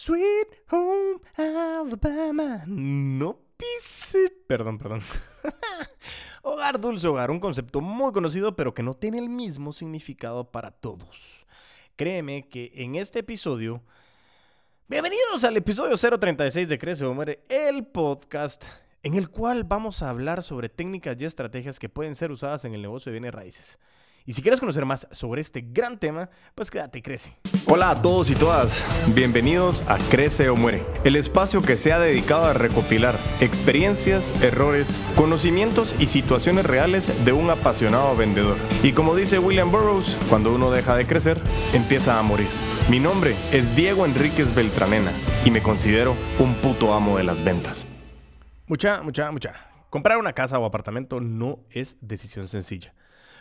Sweet 0.00 0.62
Home 0.70 1.18
Alabama. 1.34 2.62
No 2.68 3.36
pise. 3.56 4.30
Perdón, 4.46 4.78
perdón. 4.78 5.02
hogar, 6.42 6.78
dulce 6.78 7.08
hogar, 7.08 7.32
un 7.32 7.40
concepto 7.40 7.80
muy 7.80 8.12
conocido 8.12 8.54
pero 8.54 8.72
que 8.74 8.84
no 8.84 8.94
tiene 8.94 9.18
el 9.18 9.28
mismo 9.28 9.72
significado 9.72 10.52
para 10.52 10.70
todos. 10.70 11.44
Créeme 11.96 12.48
que 12.48 12.70
en 12.76 12.94
este 12.94 13.18
episodio... 13.18 13.82
Bienvenidos 14.86 15.42
al 15.42 15.56
episodio 15.56 15.96
036 15.96 16.68
de 16.68 16.78
Crece 16.78 17.04
o 17.04 17.12
Muere, 17.12 17.44
el 17.48 17.84
podcast 17.84 18.64
en 19.02 19.14
el 19.14 19.28
cual 19.28 19.64
vamos 19.64 20.02
a 20.02 20.10
hablar 20.10 20.44
sobre 20.44 20.68
técnicas 20.68 21.16
y 21.18 21.24
estrategias 21.24 21.80
que 21.80 21.88
pueden 21.88 22.14
ser 22.14 22.30
usadas 22.30 22.64
en 22.64 22.72
el 22.72 22.82
negocio 22.82 23.10
de 23.10 23.18
bienes 23.18 23.34
raíces. 23.34 23.80
Y 24.24 24.34
si 24.34 24.42
quieres 24.42 24.60
conocer 24.60 24.84
más 24.84 25.08
sobre 25.10 25.40
este 25.40 25.60
gran 25.60 25.98
tema, 25.98 26.30
pues 26.54 26.70
quédate 26.70 27.00
y 27.00 27.02
crece. 27.02 27.36
Hola 27.70 27.90
a 27.90 28.00
todos 28.00 28.30
y 28.30 28.34
todas, 28.34 28.82
bienvenidos 29.14 29.84
a 29.88 29.98
Crece 29.98 30.48
o 30.48 30.56
Muere, 30.56 30.82
el 31.04 31.16
espacio 31.16 31.60
que 31.60 31.76
se 31.76 31.92
ha 31.92 31.98
dedicado 31.98 32.46
a 32.46 32.54
recopilar 32.54 33.14
experiencias, 33.40 34.32
errores, 34.42 34.96
conocimientos 35.16 35.94
y 35.98 36.06
situaciones 36.06 36.64
reales 36.64 37.26
de 37.26 37.34
un 37.34 37.50
apasionado 37.50 38.16
vendedor. 38.16 38.56
Y 38.82 38.92
como 38.92 39.14
dice 39.14 39.38
William 39.38 39.70
Burroughs, 39.70 40.16
cuando 40.30 40.54
uno 40.54 40.70
deja 40.70 40.96
de 40.96 41.06
crecer, 41.06 41.38
empieza 41.74 42.18
a 42.18 42.22
morir. 42.22 42.48
Mi 42.88 43.00
nombre 43.00 43.36
es 43.52 43.76
Diego 43.76 44.06
Enríquez 44.06 44.54
Beltranena 44.54 45.12
y 45.44 45.50
me 45.50 45.62
considero 45.62 46.16
un 46.38 46.54
puto 46.54 46.94
amo 46.94 47.18
de 47.18 47.24
las 47.24 47.44
ventas. 47.44 47.86
Mucha, 48.66 49.02
mucha, 49.02 49.30
mucha. 49.30 49.52
Comprar 49.90 50.16
una 50.16 50.32
casa 50.32 50.58
o 50.58 50.64
apartamento 50.64 51.20
no 51.20 51.58
es 51.68 51.98
decisión 52.00 52.48
sencilla. 52.48 52.94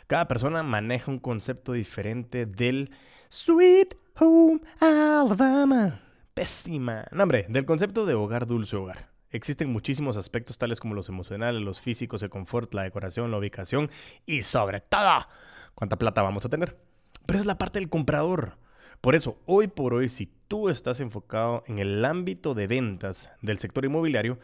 Cada 0.07 0.29
persona 0.29 0.63
maneja 0.63 1.11
un 1.11 1.19
concepto 1.19 1.73
diferente 1.73 2.45
del 2.45 2.91
Sweet 3.27 3.93
Home 4.17 4.61
Alabama. 4.79 5.99
Pésima. 6.33 7.05
No, 7.11 7.23
hombre, 7.23 7.45
del 7.49 7.65
concepto 7.65 8.05
de 8.05 8.13
hogar 8.13 8.47
dulce 8.47 8.77
hogar. 8.77 9.09
Existen 9.31 9.69
muchísimos 9.69 10.15
aspectos 10.15 10.57
tales 10.57 10.79
como 10.79 10.93
los 10.93 11.09
emocionales, 11.09 11.61
los 11.61 11.81
físicos, 11.81 12.23
el 12.23 12.29
confort, 12.29 12.73
la 12.73 12.83
decoración, 12.83 13.31
la 13.31 13.37
ubicación 13.37 13.91
y 14.25 14.43
sobre 14.43 14.79
todo, 14.79 15.27
cuánta 15.75 15.97
plata 15.97 16.21
vamos 16.21 16.45
a 16.45 16.49
tener. 16.49 16.77
Pero 17.25 17.39
es 17.39 17.45
la 17.45 17.57
parte 17.57 17.79
del 17.79 17.89
comprador. 17.89 18.53
Por 19.01 19.13
eso, 19.13 19.37
hoy 19.45 19.67
por 19.67 19.93
hoy, 19.93 20.07
si 20.07 20.31
tú 20.47 20.69
estás 20.69 21.01
enfocado 21.01 21.65
en 21.67 21.79
el 21.79 22.05
ámbito 22.05 22.53
de 22.53 22.67
ventas 22.67 23.29
del 23.41 23.59
sector 23.59 23.83
inmobiliario, 23.83 24.39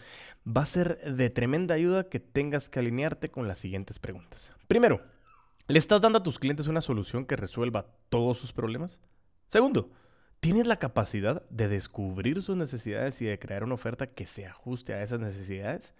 va 0.45 0.63
a 0.63 0.65
ser 0.65 0.97
de 0.99 1.29
tremenda 1.29 1.73
ayuda 1.73 2.09
que 2.09 2.19
tengas 2.19 2.67
que 2.67 2.79
alinearte 2.79 3.31
con 3.31 3.47
las 3.47 3.59
siguientes 3.59 3.99
preguntas. 3.99 4.51
Primero, 4.67 5.12
¿Le 5.67 5.79
estás 5.79 6.01
dando 6.01 6.17
a 6.17 6.23
tus 6.23 6.39
clientes 6.39 6.67
una 6.67 6.81
solución 6.81 7.25
que 7.25 7.37
resuelva 7.37 7.87
todos 8.09 8.37
sus 8.37 8.51
problemas? 8.51 8.99
Segundo, 9.47 9.91
¿tienes 10.41 10.67
la 10.67 10.77
capacidad 10.77 11.41
de 11.49 11.69
descubrir 11.69 12.41
sus 12.41 12.57
necesidades 12.57 13.21
y 13.21 13.25
de 13.25 13.39
crear 13.39 13.63
una 13.63 13.75
oferta 13.75 14.07
que 14.07 14.25
se 14.25 14.45
ajuste 14.45 14.93
a 14.93 15.01
esas 15.01 15.21
necesidades? 15.21 15.93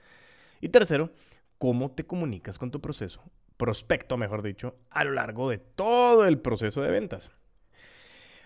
Y 0.59 0.67
tercero, 0.67 1.11
¿cómo 1.59 1.91
te 1.91 2.05
comunicas 2.05 2.57
con 2.57 2.71
tu 2.71 2.81
proceso, 2.81 3.23
prospecto 3.55 4.17
mejor 4.17 4.41
dicho, 4.41 4.75
a 4.89 5.05
lo 5.05 5.11
largo 5.11 5.49
de 5.49 5.59
todo 5.59 6.25
el 6.27 6.39
proceso 6.39 6.81
de 6.81 6.91
ventas? 6.91 7.31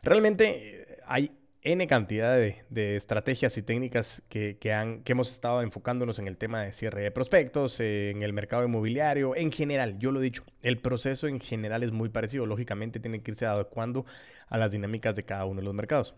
Realmente 0.04 0.84
eh, 0.84 0.98
hay 1.08 1.32
N 1.68 1.86
cantidad 1.86 2.38
de, 2.38 2.96
estrategias 2.96 3.58
y 3.58 3.62
técnicas 3.62 4.24
que, 4.30 4.58
hemos 5.06 5.30
estado 5.30 5.62
enfocándonos 5.62 6.18
en 6.18 6.30
el 6.30 6.38
tema 6.38 6.62
de 6.62 6.72
cierre 6.72 7.02
de 7.02 7.12
prospectos, 7.12 7.82
eh, 7.82 8.10
en 8.10 8.24
el 8.24 8.32
mercado 8.32 8.64
inmobiliario, 8.64 9.36
en 9.36 9.52
general, 9.52 10.00
yo 10.00 10.14
lo 10.14 10.22
he 10.22 10.24
dicho, 10.24 10.46
el 10.62 10.80
proceso 10.80 11.28
en 11.28 11.42
general 11.42 11.84
es 11.84 11.92
muy 11.92 12.08
parecido, 12.08 12.46
lógicamente 12.46 13.02
tiene 13.02 13.22
que 13.22 13.32
irse 13.32 13.48
adecuando 13.48 14.06
a 14.48 14.58
las 14.58 14.72
dinámicas 14.72 15.14
de 15.18 15.26
cada 15.26 15.44
uno 15.44 15.60
de 15.60 15.66
los 15.66 15.74
mercados. 15.74 16.16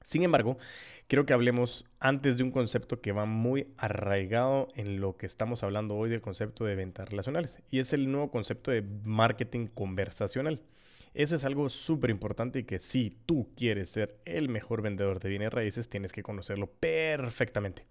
Sin 0.00 0.22
embargo, 0.22 0.56
quiero 1.08 1.26
que 1.26 1.34
hablemos 1.34 1.84
antes 1.98 2.38
de 2.38 2.42
un 2.42 2.50
concepto 2.50 3.02
que 3.02 3.12
va 3.12 3.26
muy 3.26 3.74
arraigado 3.76 4.68
en 4.76 4.98
lo 4.98 5.14
que 5.18 5.26
estamos 5.26 5.62
hablando 5.62 5.94
hoy 5.94 6.08
del 6.08 6.22
concepto 6.22 6.64
de 6.64 6.74
ventas 6.74 7.10
relacionales, 7.10 7.58
y 7.70 7.80
es 7.80 7.92
el 7.92 8.10
nuevo 8.10 8.30
concepto 8.30 8.70
de 8.70 8.80
marketing 8.80 9.66
conversacional. 9.66 10.62
Eso 11.14 11.34
es 11.34 11.44
algo 11.44 11.68
súper 11.68 12.10
importante 12.10 12.60
y 12.60 12.64
que 12.64 12.78
si 12.78 13.18
tú 13.26 13.50
quieres 13.56 13.90
ser 13.90 14.20
el 14.24 14.48
mejor 14.48 14.82
vendedor 14.82 15.18
de 15.20 15.28
bienes 15.28 15.52
raíces, 15.52 15.88
tienes 15.88 16.12
que 16.12 16.22
conocerlo 16.22 16.68
perfectamente. 16.68 17.84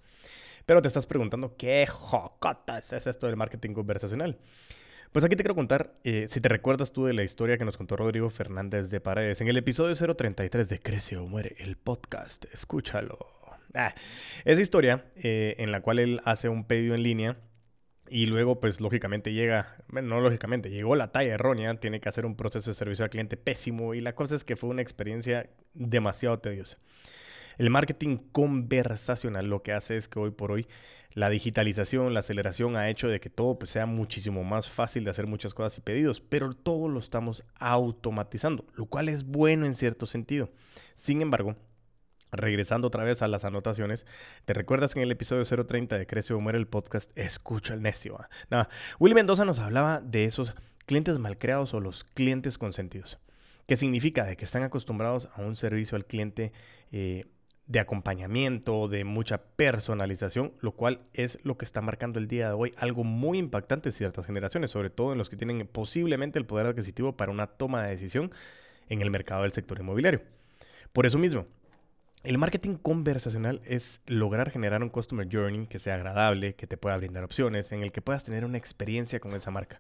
Pero 0.66 0.82
te 0.82 0.88
estás 0.88 1.06
preguntando, 1.06 1.58
¿qué 1.58 1.86
jocotas 1.88 2.94
es 2.94 3.08
esto 3.08 3.28
del 3.28 3.36
marketing 3.36 3.74
conversacional? 3.74 4.38
Pues 5.12 5.26
aquí 5.26 5.36
te 5.36 5.44
quiero 5.44 5.56
contar, 5.56 5.96
eh, 6.04 6.28
si 6.30 6.40
te 6.40 6.50
recuerdas 6.50 6.94
tú 6.94 7.06
de 7.06 7.14
la 7.14 7.24
historia 7.24 7.58
que 7.58 7.66
nos 7.66 7.78
contó 7.78 7.96
Rodrigo 7.96 8.30
Fernández 8.30 8.92
de 8.92 9.02
Paredes 9.02 9.42
en 9.42 9.48
el 9.48 9.58
episodio 9.58 9.96
033 9.96 10.70
de 10.70 10.80
Crece 10.80 11.18
o 11.18 11.26
Muere, 11.26 11.56
el 11.58 11.78
podcast, 11.78 12.46
escúchalo. 12.54 13.18
Ah, 13.74 13.96
esa 14.46 14.62
historia 14.62 15.06
eh, 15.16 15.56
en 15.58 15.72
la 15.72 15.82
cual 15.82 16.00
él 16.00 16.22
hace 16.26 16.48
un 16.48 16.64
pedido 16.64 16.96
en 16.96 17.04
línea 17.04 17.38
y 18.10 18.26
luego, 18.26 18.60
pues 18.60 18.82
lógicamente 18.82 19.34
llega, 19.34 19.78
bueno, 19.88 20.10
no 20.10 20.22
lógicamente, 20.22 20.70
llegó 20.70 20.96
la 20.96 21.12
talla 21.12 21.34
errónea, 21.34 21.80
tiene 21.80 22.00
que 22.00 22.10
hacer 22.10 22.26
un 22.26 22.36
proceso 22.36 22.70
de 22.70 22.76
servicio 22.76 23.06
al 23.06 23.12
cliente 23.12 23.38
pésimo 23.38 23.94
y 23.94 24.02
la 24.02 24.16
cosa 24.16 24.36
es 24.36 24.44
que 24.44 24.56
fue 24.56 24.70
una 24.70 24.82
experiencia 24.82 25.50
demasiado 25.74 26.40
tediosa. 26.40 26.78
El 27.58 27.70
marketing 27.70 28.18
conversacional 28.32 29.48
lo 29.48 29.64
que 29.64 29.74
hace 29.74 29.98
es 29.98 30.08
que 30.08 30.20
hoy 30.20 30.32
por 30.32 30.52
hoy 30.52 30.68
la 31.14 31.30
digitalización, 31.30 32.14
la 32.14 32.22
aceleración 32.22 32.78
ha 32.78 32.90
hecho 32.90 33.08
de 33.08 33.20
que 33.20 33.30
todo 33.30 33.58
pues, 33.58 33.72
sea 33.72 33.86
muchísimo 33.86 34.44
más 34.44 34.70
fácil 34.70 35.04
de 35.04 35.10
hacer 35.10 35.28
muchas 35.28 35.54
cosas 35.54 35.78
y 35.78 35.82
pedidos, 35.82 36.22
pero 36.22 36.54
todo 36.54 36.88
lo 36.88 37.00
estamos 37.00 37.44
automatizando, 37.60 38.66
lo 38.76 38.86
cual 38.86 39.10
es 39.10 39.26
bueno 39.26 39.66
en 39.66 39.76
cierto 39.76 40.06
sentido. 40.06 40.52
Sin 40.96 41.22
embargo, 41.22 41.56
Regresando 42.32 42.88
otra 42.88 43.04
vez 43.04 43.22
a 43.22 43.28
las 43.28 43.44
anotaciones, 43.44 44.06
¿te 44.46 44.54
recuerdas 44.54 44.94
que 44.94 45.00
en 45.00 45.04
el 45.04 45.12
episodio 45.12 45.44
030 45.44 45.98
de 45.98 46.06
Crece 46.06 46.34
o 46.34 46.40
Muere 46.40 46.60
el 46.60 46.68
podcast? 46.68 47.12
Escucha 47.18 47.74
el 47.74 47.82
necio. 47.82 48.20
¿ah? 48.52 48.70
Willy 49.00 49.16
Mendoza 49.16 49.46
nos 49.46 49.60
hablaba 49.60 50.00
de 50.00 50.26
esos 50.26 50.54
clientes 50.86 51.18
malcreados 51.18 51.74
o 51.74 51.80
los 51.80 52.04
clientes 52.04 52.58
consentidos. 52.58 53.20
¿Qué 53.68 53.78
significa? 53.78 54.26
De 54.26 54.38
que 54.38 54.46
están 54.46 54.64
acostumbrados 54.64 55.30
a 55.36 55.42
un 55.42 55.56
servicio 55.56 55.96
al 55.96 56.06
cliente 56.06 56.52
eh, 56.92 57.26
de 57.70 57.80
acompañamiento, 57.80 58.88
de 58.88 59.04
mucha 59.04 59.44
personalización, 59.44 60.54
lo 60.60 60.72
cual 60.72 61.02
es 61.14 61.38
lo 61.44 61.58
que 61.58 61.66
está 61.66 61.82
marcando 61.82 62.18
el 62.18 62.28
día 62.28 62.48
de 62.48 62.54
hoy 62.54 62.74
algo 62.78 63.04
muy 63.04 63.38
impactante 63.38 63.90
en 63.90 63.94
ciertas 63.94 64.26
generaciones, 64.26 64.72
sobre 64.72 64.90
todo 64.90 65.12
en 65.12 65.20
los 65.20 65.30
que 65.30 65.36
tienen 65.36 65.68
posiblemente 65.68 66.40
el 66.40 66.48
poder 66.48 66.66
adquisitivo 66.66 67.16
para 67.16 67.32
una 67.32 67.46
toma 67.46 67.84
de 67.84 67.90
decisión 67.90 68.32
en 68.88 69.04
el 69.04 69.12
mercado 69.12 69.44
del 69.44 69.52
sector 69.52 69.80
inmobiliario. 69.80 70.24
Por 70.94 71.06
eso 71.06 71.20
mismo, 71.20 71.46
el 72.24 72.38
marketing 72.38 72.76
conversacional 72.76 73.62
es 73.64 74.02
lograr 74.06 74.52
generar 74.52 74.84
un 74.84 74.90
customer 74.90 75.28
journey 75.32 75.68
que 75.68 75.80
sea 75.80 75.96
agradable, 75.96 76.54
que 76.56 76.68
te 76.68 76.76
pueda 76.76 76.98
brindar 76.98 77.24
opciones, 77.24 77.72
en 77.72 77.82
el 77.82 77.94
que 77.94 78.02
puedas 78.02 78.26
tener 78.26 78.44
una 78.44 78.58
experiencia 78.58 79.22
con 79.22 79.34
esa 79.34 79.52
marca. 79.52 79.80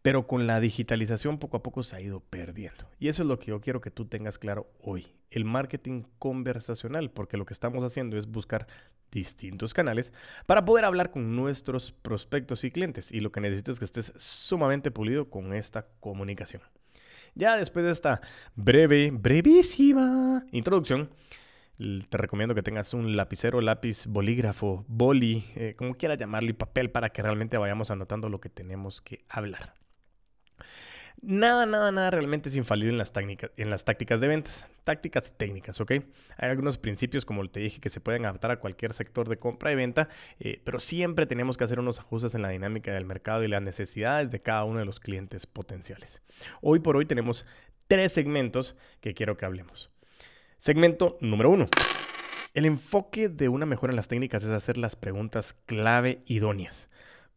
Pero 0.00 0.26
con 0.26 0.46
la 0.46 0.60
digitalización 0.60 1.38
poco 1.38 1.58
a 1.58 1.62
poco 1.62 1.82
se 1.82 1.96
ha 1.96 2.00
ido 2.00 2.20
perdiendo. 2.20 2.88
Y 2.98 3.08
eso 3.08 3.22
es 3.22 3.28
lo 3.28 3.38
que 3.38 3.46
yo 3.46 3.60
quiero 3.60 3.82
que 3.82 3.90
tú 3.90 4.06
tengas 4.06 4.38
claro 4.38 4.70
hoy. 4.80 5.14
El 5.30 5.44
marketing 5.44 6.04
conversacional, 6.18 7.10
porque 7.10 7.36
lo 7.36 7.44
que 7.44 7.52
estamos 7.52 7.84
haciendo 7.84 8.16
es 8.16 8.28
buscar 8.28 8.66
distintos 9.10 9.74
canales 9.74 10.12
para 10.46 10.64
poder 10.64 10.86
hablar 10.86 11.10
con 11.10 11.36
nuestros 11.36 11.92
prospectos 11.92 12.64
y 12.64 12.70
clientes. 12.70 13.12
Y 13.12 13.20
lo 13.20 13.30
que 13.30 13.42
necesito 13.42 13.72
es 13.72 13.78
que 13.78 13.84
estés 13.84 14.12
sumamente 14.16 14.90
pulido 14.90 15.28
con 15.28 15.52
esta 15.52 15.86
comunicación. 16.00 16.62
Ya 17.34 17.56
después 17.56 17.84
de 17.84 17.92
esta 17.92 18.20
breve, 18.54 19.10
brevísima 19.12 20.46
introducción, 20.52 21.10
te 21.78 22.16
recomiendo 22.16 22.54
que 22.54 22.62
tengas 22.62 22.94
un 22.94 23.16
lapicero, 23.16 23.60
lápiz, 23.60 24.06
bolígrafo, 24.06 24.84
boli, 24.88 25.44
eh, 25.56 25.74
como 25.76 25.94
quieras 25.94 26.18
llamarlo, 26.18 26.50
y 26.50 26.54
papel 26.54 26.90
para 26.90 27.10
que 27.10 27.22
realmente 27.22 27.58
vayamos 27.58 27.90
anotando 27.90 28.28
lo 28.28 28.40
que 28.40 28.48
tenemos 28.48 29.00
que 29.00 29.24
hablar. 29.28 29.74
Nada, 31.26 31.64
nada, 31.64 31.90
nada 31.90 32.10
realmente 32.10 32.50
es 32.50 32.56
infalible 32.56 32.92
en 32.92 32.98
las, 32.98 33.12
técnicas, 33.12 33.50
en 33.56 33.70
las 33.70 33.84
tácticas 33.84 34.20
de 34.20 34.28
ventas. 34.28 34.66
Tácticas 34.84 35.30
y 35.30 35.36
técnicas, 35.36 35.80
¿ok? 35.80 35.92
Hay 36.36 36.50
algunos 36.50 36.76
principios, 36.76 37.24
como 37.24 37.48
te 37.48 37.60
dije, 37.60 37.80
que 37.80 37.88
se 37.88 38.00
pueden 38.00 38.26
adaptar 38.26 38.50
a 38.50 38.60
cualquier 38.60 38.92
sector 38.92 39.28
de 39.28 39.38
compra 39.38 39.72
y 39.72 39.74
venta, 39.74 40.10
eh, 40.38 40.60
pero 40.64 40.78
siempre 40.80 41.24
tenemos 41.24 41.56
que 41.56 41.64
hacer 41.64 41.80
unos 41.80 41.98
ajustes 41.98 42.34
en 42.34 42.42
la 42.42 42.50
dinámica 42.50 42.92
del 42.92 43.06
mercado 43.06 43.42
y 43.42 43.48
las 43.48 43.62
necesidades 43.62 44.30
de 44.30 44.42
cada 44.42 44.64
uno 44.64 44.80
de 44.80 44.84
los 44.84 45.00
clientes 45.00 45.46
potenciales. 45.46 46.20
Hoy 46.60 46.80
por 46.80 46.96
hoy 46.96 47.06
tenemos 47.06 47.46
tres 47.86 48.12
segmentos 48.12 48.76
que 49.00 49.14
quiero 49.14 49.38
que 49.38 49.46
hablemos. 49.46 49.90
Segmento 50.58 51.18
número 51.20 51.50
uno. 51.50 51.66
El 52.54 52.64
enfoque 52.66 53.28
de 53.28 53.48
una 53.48 53.66
mejora 53.66 53.92
en 53.92 53.96
las 53.96 54.08
técnicas 54.08 54.44
es 54.44 54.50
hacer 54.50 54.78
las 54.78 54.96
preguntas 54.96 55.54
clave 55.66 56.20
idóneas. 56.26 56.88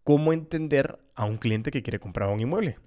¿Cómo 0.04 0.32
entender 0.32 1.00
a 1.16 1.26
un 1.26 1.38
cliente 1.38 1.72
que 1.72 1.84
quiere 1.84 2.00
comprar 2.00 2.30
un 2.30 2.40
inmueble? 2.40 2.78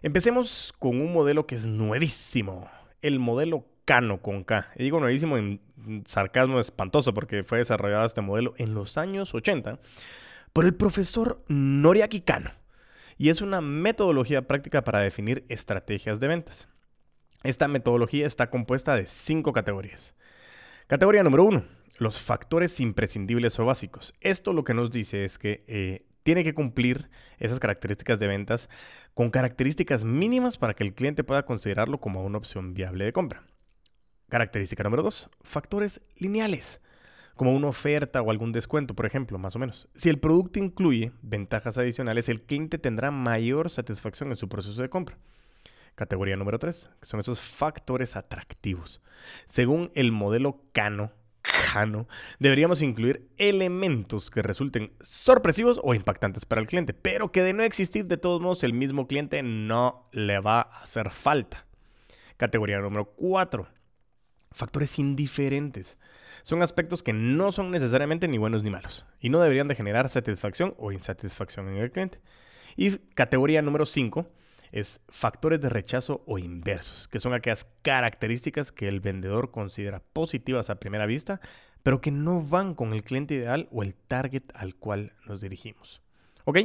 Empecemos 0.00 0.72
con 0.78 1.00
un 1.00 1.12
modelo 1.12 1.46
que 1.46 1.56
es 1.56 1.66
nuevísimo. 1.66 2.70
El 3.02 3.18
modelo 3.18 3.66
Cano 3.84 4.22
con 4.22 4.44
K. 4.44 4.70
Digo 4.76 5.00
nuevísimo 5.00 5.36
en 5.36 5.60
sarcasmo 6.06 6.60
espantoso 6.60 7.12
porque 7.12 7.42
fue 7.42 7.58
desarrollado 7.58 8.04
este 8.04 8.20
modelo 8.20 8.54
en 8.58 8.74
los 8.74 8.96
años 8.96 9.34
80 9.34 9.80
por 10.52 10.64
el 10.64 10.74
profesor 10.74 11.42
Noriaki 11.48 12.20
Kano. 12.20 12.52
Y 13.18 13.28
es 13.28 13.40
una 13.40 13.60
metodología 13.60 14.46
práctica 14.46 14.84
para 14.84 15.00
definir 15.00 15.44
estrategias 15.48 16.20
de 16.20 16.28
ventas. 16.28 16.68
Esta 17.42 17.68
metodología 17.68 18.26
está 18.26 18.50
compuesta 18.50 18.94
de 18.94 19.06
cinco 19.06 19.52
categorías. 19.52 20.14
Categoría 20.86 21.22
número 21.22 21.44
uno, 21.44 21.64
los 21.98 22.20
factores 22.20 22.78
imprescindibles 22.80 23.58
o 23.58 23.64
básicos. 23.64 24.14
Esto 24.20 24.52
lo 24.52 24.64
que 24.64 24.74
nos 24.74 24.90
dice 24.90 25.24
es 25.24 25.38
que 25.38 25.64
eh, 25.66 26.06
tiene 26.22 26.44
que 26.44 26.54
cumplir 26.54 27.10
esas 27.38 27.58
características 27.60 28.18
de 28.18 28.28
ventas 28.28 28.68
con 29.14 29.30
características 29.30 30.04
mínimas 30.04 30.56
para 30.56 30.74
que 30.74 30.84
el 30.84 30.94
cliente 30.94 31.24
pueda 31.24 31.44
considerarlo 31.44 32.00
como 32.00 32.24
una 32.24 32.38
opción 32.38 32.74
viable 32.74 33.04
de 33.04 33.12
compra. 33.12 33.44
Característica 34.28 34.82
número 34.82 35.02
dos, 35.02 35.28
factores 35.42 36.00
lineales 36.16 36.80
como 37.34 37.54
una 37.54 37.68
oferta 37.68 38.20
o 38.20 38.30
algún 38.30 38.52
descuento, 38.52 38.94
por 38.94 39.06
ejemplo, 39.06 39.38
más 39.38 39.56
o 39.56 39.58
menos. 39.58 39.88
Si 39.94 40.08
el 40.08 40.18
producto 40.18 40.58
incluye 40.58 41.12
ventajas 41.22 41.78
adicionales, 41.78 42.28
el 42.28 42.42
cliente 42.42 42.78
tendrá 42.78 43.10
mayor 43.10 43.70
satisfacción 43.70 44.30
en 44.30 44.36
su 44.36 44.48
proceso 44.48 44.80
de 44.82 44.90
compra. 44.90 45.18
Categoría 45.94 46.36
número 46.36 46.58
3, 46.58 46.90
que 47.00 47.06
son 47.06 47.20
esos 47.20 47.40
factores 47.40 48.16
atractivos. 48.16 49.02
Según 49.46 49.90
el 49.94 50.10
modelo 50.10 50.62
Cano, 50.72 51.12
Cano, 51.42 52.08
deberíamos 52.38 52.82
incluir 52.82 53.28
elementos 53.36 54.30
que 54.30 54.42
resulten 54.42 54.92
sorpresivos 55.00 55.80
o 55.82 55.94
impactantes 55.94 56.46
para 56.46 56.60
el 56.60 56.66
cliente, 56.66 56.94
pero 56.94 57.32
que 57.32 57.42
de 57.42 57.52
no 57.52 57.62
existir 57.62 58.06
de 58.06 58.16
todos 58.16 58.40
modos 58.40 58.62
el 58.64 58.72
mismo 58.72 59.06
cliente 59.06 59.42
no 59.42 60.08
le 60.12 60.38
va 60.40 60.60
a 60.60 60.82
hacer 60.82 61.10
falta. 61.10 61.66
Categoría 62.36 62.80
número 62.80 63.06
4, 63.16 63.68
factores 64.52 64.98
indiferentes 64.98 65.98
son 66.42 66.62
aspectos 66.62 67.02
que 67.02 67.12
no 67.12 67.52
son 67.52 67.70
necesariamente 67.70 68.28
ni 68.28 68.38
buenos 68.38 68.62
ni 68.62 68.70
malos 68.70 69.06
y 69.20 69.28
no 69.28 69.40
deberían 69.40 69.68
de 69.68 69.74
generar 69.74 70.08
satisfacción 70.08 70.74
o 70.78 70.92
insatisfacción 70.92 71.68
en 71.68 71.76
el 71.76 71.90
cliente. 71.92 72.20
Y 72.76 72.98
categoría 73.14 73.62
número 73.62 73.86
5 73.86 74.26
es 74.72 75.00
factores 75.08 75.60
de 75.60 75.68
rechazo 75.68 76.22
o 76.26 76.38
inversos, 76.38 77.06
que 77.06 77.20
son 77.20 77.34
aquellas 77.34 77.66
características 77.82 78.72
que 78.72 78.88
el 78.88 79.00
vendedor 79.00 79.50
considera 79.50 80.00
positivas 80.12 80.70
a 80.70 80.76
primera 80.76 81.06
vista, 81.06 81.40
pero 81.82 82.00
que 82.00 82.10
no 82.10 82.42
van 82.42 82.74
con 82.74 82.92
el 82.94 83.04
cliente 83.04 83.34
ideal 83.34 83.68
o 83.70 83.82
el 83.82 83.94
target 83.94 84.44
al 84.54 84.74
cual 84.74 85.12
nos 85.26 85.40
dirigimos. 85.40 86.00
¿Ok? 86.44 86.58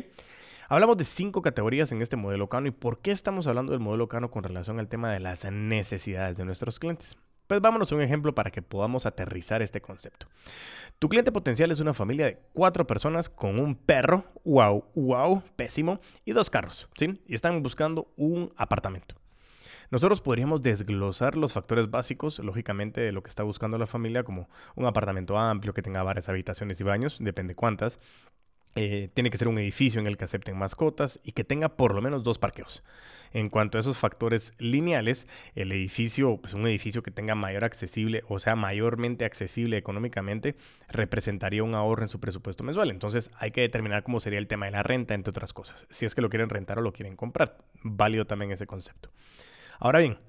Hablamos 0.70 0.98
de 0.98 1.04
cinco 1.04 1.42
categorías 1.42 1.92
en 1.92 2.02
este 2.02 2.18
modelo 2.18 2.50
Cano 2.50 2.68
y 2.68 2.72
por 2.72 3.00
qué 3.00 3.12
estamos 3.12 3.48
hablando 3.48 3.72
del 3.72 3.82
modelo 3.82 4.08
Cano 4.08 4.32
con 4.32 4.44
relación 4.44 4.80
al 4.80 4.88
tema 4.88 5.12
de 5.12 5.20
las 5.20 5.46
necesidades 5.50 6.38
de 6.38 6.46
nuestros 6.46 6.80
clientes. 6.80 7.18
Pues 7.48 7.62
vámonos 7.62 7.92
a 7.92 7.96
un 7.96 8.02
ejemplo 8.02 8.36
para 8.36 8.52
que 8.52 8.62
podamos 8.62 9.06
aterrizar 9.06 9.62
este 9.62 9.82
concepto. 9.82 10.28
Tu 11.00 11.08
cliente 11.10 11.32
potencial 11.32 11.72
es 11.72 11.80
una 11.80 11.94
familia 11.94 12.26
de 12.26 12.40
cuatro 12.54 12.86
personas 12.86 13.30
con 13.30 13.60
un 13.60 13.76
perro, 13.76 14.26
wow, 14.44 14.84
wow, 14.96 15.42
pésimo, 15.56 16.02
y 16.26 16.34
dos 16.34 16.50
carros, 16.50 16.90
¿sí? 16.96 17.22
Y 17.26 17.36
están 17.36 17.64
buscando 17.64 18.12
un 18.18 18.52
apartamento. 18.58 19.16
Nosotros 19.90 20.22
podríamos 20.22 20.62
desglosar 20.62 21.38
los 21.38 21.54
factores 21.54 21.90
básicos, 21.90 22.40
lógicamente, 22.40 23.00
de 23.00 23.14
lo 23.14 23.24
que 23.24 23.30
está 23.30 23.44
buscando 23.44 23.78
la 23.78 23.88
familia, 23.88 24.24
como 24.24 24.50
un 24.76 24.86
apartamento 24.86 25.38
amplio 25.38 25.74
que 25.74 25.82
tenga 25.82 26.04
varias 26.04 26.28
habitaciones 26.28 26.82
y 26.82 26.84
baños, 26.84 27.18
depende 27.22 27.56
cuántas, 27.56 27.98
eh, 28.80 29.10
tiene 29.12 29.32
que 29.32 29.40
ser 29.40 29.48
un 29.48 29.58
edificio 29.58 30.00
en 30.00 30.06
el 30.06 30.18
que 30.18 30.26
acepten 30.26 30.56
mascotas 30.56 31.20
y 31.24 31.32
que 31.32 31.44
tenga 31.44 31.70
por 31.70 31.96
lo 31.96 32.02
menos 32.04 32.24
dos 32.24 32.38
parqueos. 32.38 32.84
En 33.34 33.50
cuanto 33.50 33.80
a 33.80 33.82
esos 33.82 33.98
factores 33.98 34.54
lineales, 34.60 35.26
el 35.56 35.72
edificio, 35.72 36.38
pues 36.38 36.54
un 36.54 36.68
edificio 36.68 37.02
que 37.02 37.10
tenga 37.10 37.34
mayor 37.34 37.64
accesible, 37.64 38.24
o 38.30 38.40
sea, 38.40 38.56
mayormente 38.56 39.26
accesible 39.26 39.78
económicamente, 39.78 40.56
representaría 40.90 41.64
un 41.64 41.74
ahorro 41.74 42.04
en 42.04 42.10
su 42.10 42.20
presupuesto 42.20 42.64
mensual. 42.64 42.92
Entonces 42.92 43.32
hay 43.40 43.50
que 43.50 43.62
determinar 43.62 44.04
cómo 44.04 44.20
sería 44.20 44.38
el 44.38 44.48
tema 44.48 44.68
de 44.68 44.74
la 44.74 44.84
renta, 44.84 45.16
entre 45.16 45.32
otras 45.32 45.54
cosas. 45.54 45.88
Si 45.90 46.06
es 46.06 46.14
que 46.14 46.22
lo 46.22 46.30
quieren 46.30 46.50
rentar 46.50 46.78
o 46.78 46.82
lo 46.82 46.94
quieren 46.94 47.16
comprar. 47.16 47.58
Válido 47.82 48.26
también 48.26 48.52
ese 48.52 48.68
concepto. 48.68 49.12
Ahora 49.80 50.00
bien, 50.00 50.20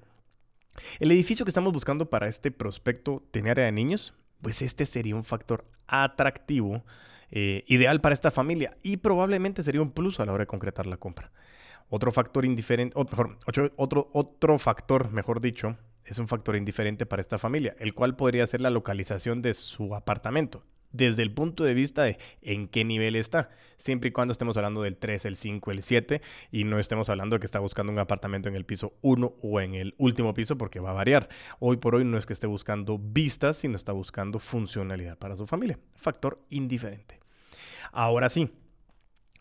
el 0.99 1.11
edificio 1.11 1.45
que 1.45 1.51
estamos 1.51 1.71
buscando 1.71 2.09
para 2.09 2.27
este 2.27 2.49
prospecto 2.49 3.23
tiene 3.29 3.51
área 3.51 3.65
de 3.65 3.71
niños, 3.71 4.15
pues 4.41 4.63
este 4.63 4.87
sería 4.87 5.15
un 5.15 5.23
factor 5.23 5.65
atractivo 5.85 6.83
eh, 7.31 7.63
ideal 7.67 8.01
para 8.01 8.13
esta 8.13 8.31
familia 8.31 8.77
y 8.83 8.97
probablemente 8.97 9.63
sería 9.63 9.81
un 9.81 9.91
plus 9.91 10.19
a 10.19 10.25
la 10.25 10.33
hora 10.33 10.43
de 10.43 10.47
concretar 10.47 10.85
la 10.85 10.97
compra. 10.97 11.31
Otro 11.89 12.11
factor 12.11 12.45
indiferente, 12.45 12.93
otro, 12.97 13.37
otro 14.13 14.59
factor, 14.59 15.11
mejor 15.11 15.41
dicho, 15.41 15.77
es 16.05 16.19
un 16.19 16.27
factor 16.27 16.55
indiferente 16.55 17.05
para 17.05 17.21
esta 17.21 17.37
familia, 17.37 17.75
el 17.79 17.93
cual 17.93 18.15
podría 18.15 18.45
ser 18.47 18.61
la 18.61 18.69
localización 18.69 19.41
de 19.41 19.53
su 19.53 19.95
apartamento, 19.95 20.63
desde 20.91 21.23
el 21.23 21.31
punto 21.31 21.63
de 21.63 21.73
vista 21.73 22.03
de 22.03 22.17
en 22.41 22.67
qué 22.67 22.83
nivel 22.83 23.15
está, 23.15 23.49
siempre 23.77 24.09
y 24.09 24.11
cuando 24.11 24.31
estemos 24.31 24.57
hablando 24.57 24.81
del 24.81 24.97
3, 24.97 25.25
el 25.25 25.35
5, 25.35 25.71
el 25.71 25.81
7 25.81 26.21
y 26.51 26.63
no 26.63 26.79
estemos 26.79 27.09
hablando 27.09 27.35
de 27.35 27.39
que 27.39 27.45
está 27.45 27.59
buscando 27.59 27.91
un 27.91 27.99
apartamento 27.99 28.49
en 28.49 28.55
el 28.55 28.65
piso 28.65 28.93
1 29.01 29.33
o 29.41 29.61
en 29.61 29.73
el 29.75 29.95
último 29.97 30.33
piso 30.33 30.57
porque 30.57 30.79
va 30.79 30.91
a 30.91 30.93
variar. 30.93 31.29
Hoy 31.59 31.77
por 31.77 31.95
hoy 31.95 32.05
no 32.05 32.17
es 32.17 32.25
que 32.25 32.33
esté 32.33 32.47
buscando 32.47 32.99
vistas, 32.99 33.57
sino 33.57 33.75
está 33.75 33.91
buscando 33.91 34.39
funcionalidad 34.39 35.17
para 35.17 35.35
su 35.35 35.47
familia. 35.47 35.79
Factor 35.95 36.39
indiferente. 36.49 37.19
Ahora 37.91 38.29
sí, 38.29 38.49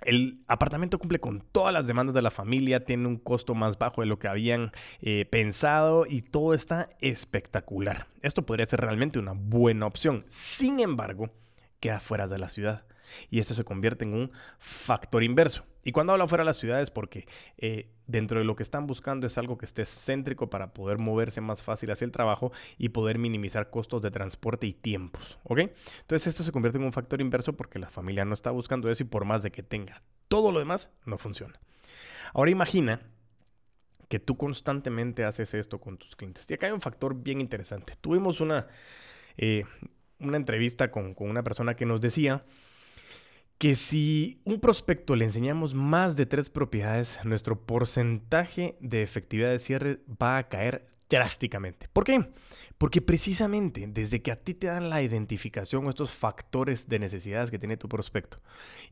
el 0.03 0.41
apartamento 0.47 0.99
cumple 0.99 1.19
con 1.19 1.41
todas 1.53 1.73
las 1.73 1.87
demandas 1.87 2.15
de 2.15 2.23
la 2.23 2.31
familia, 2.31 2.85
tiene 2.85 3.07
un 3.07 3.17
costo 3.17 3.55
más 3.55 3.79
bajo 3.79 4.01
de 4.01 4.07
lo 4.07 4.19
que 4.19 4.29
habían 4.29 4.73
eh, 5.01 5.27
pensado 5.31 6.07
y 6.07 6.23
todo 6.23 6.55
está 6.55 6.89
espectacular. 7.01 8.07
Esto 8.23 8.47
podría 8.47 8.67
ser 8.67 8.81
realmente 8.81 9.19
una 9.19 9.33
buena 9.33 9.87
opción. 9.87 10.25
Sin 10.29 10.81
embargo, 10.81 11.31
queda 11.81 12.01
fuera 12.01 12.27
de 12.27 12.39
la 12.39 12.49
ciudad 12.49 12.88
y 13.31 13.39
esto 13.39 13.55
se 13.55 13.65
convierte 13.65 14.05
en 14.05 14.15
un 14.15 14.33
factor 14.59 15.23
inverso. 15.23 15.65
Y 15.85 15.93
cuando 15.93 16.13
hablo 16.13 16.29
fuera 16.29 16.43
de 16.43 16.47
la 16.47 16.55
ciudad 16.55 16.83
es 16.83 16.91
porque 16.91 17.27
eh, 17.57 17.89
dentro 18.07 18.39
de 18.39 18.45
lo 18.45 18.57
que 18.57 18.63
están 18.63 18.87
buscando 18.87 19.27
es 19.27 19.39
algo 19.39 19.57
que 19.57 19.65
esté 19.65 19.85
céntrico 19.87 20.51
para 20.51 20.75
poder 20.75 20.99
moverse 20.99 21.41
más 21.41 21.63
fácil 21.63 21.91
hacia 21.91 22.05
el 22.05 22.13
trabajo 22.13 22.53
y 22.77 22.91
poder 22.91 23.19
minimizar 23.19 23.71
costos 23.71 24.03
de 24.03 24.11
transporte 24.11 24.67
y 24.67 24.75
tiempos. 24.75 25.39
¿Ok? 25.45 25.61
Entonces 26.01 26.27
esto 26.27 26.43
se 26.43 26.53
convierte 26.53 26.79
en 26.79 26.85
un 26.85 26.93
factor 26.93 27.21
inverso 27.21 27.55
porque 27.55 27.79
la 27.79 27.91
familia 27.91 28.25
no 28.25 28.35
está 28.35 28.51
buscando 28.51 28.91
eso 28.91 29.03
y 29.03 29.07
por 29.07 29.25
más 29.25 29.43
de 29.43 29.51
que 29.51 29.63
tenga 29.63 30.03
todo 30.29 30.53
lo 30.53 30.59
demás, 30.59 30.91
no 31.07 31.17
funciona. 31.19 31.59
Ahora 32.35 32.51
imagina 32.51 33.01
que 34.09 34.19
tú 34.19 34.37
constantemente 34.37 35.25
haces 35.25 35.55
esto 35.55 35.81
con 35.81 35.99
tus 35.99 36.17
clientes. 36.17 36.51
Y 36.51 36.55
acá 36.55 36.67
hay 36.67 36.73
un 36.73 36.81
factor 36.81 37.15
bien 37.15 37.41
interesante. 37.41 37.95
Tuvimos 38.01 38.41
una, 38.41 38.67
eh, 39.37 39.65
una 40.19 40.37
entrevista 40.37 40.91
con, 40.91 41.15
con 41.15 41.29
una 41.29 41.43
persona 41.43 41.77
que 41.77 41.87
nos 41.87 42.01
decía 42.01 42.45
que 43.59 43.75
si 43.75 44.41
un 44.45 44.61
prospecto 44.61 45.17
le 45.17 45.25
enseñamos 45.25 45.75
más 45.75 46.17
de 46.17 46.27
tres 46.27 46.49
propiedades, 46.49 47.19
nuestro 47.25 47.61
porcentaje 47.61 48.77
de 48.81 49.03
efectividad 49.03 49.51
de 49.51 49.59
cierre 49.59 50.01
va 50.23 50.39
a 50.39 50.49
caer 50.49 50.87
drásticamente. 51.11 51.89
¿Por 51.93 52.05
qué? 52.05 52.31
Porque 52.77 53.03
precisamente 53.03 53.87
desde 53.89 54.23
que 54.23 54.31
a 54.31 54.37
ti 54.37 54.55
te 54.55 54.69
dan 54.69 54.91
la 54.91 55.03
identificación 55.03 55.85
o 55.87 55.91
estos 55.91 56.13
factores 56.13 56.89
de 56.89 57.01
necesidades 57.01 57.51
que 57.51 57.59
tiene 57.59 57.77
tu 57.77 57.89
prospecto 57.89 58.41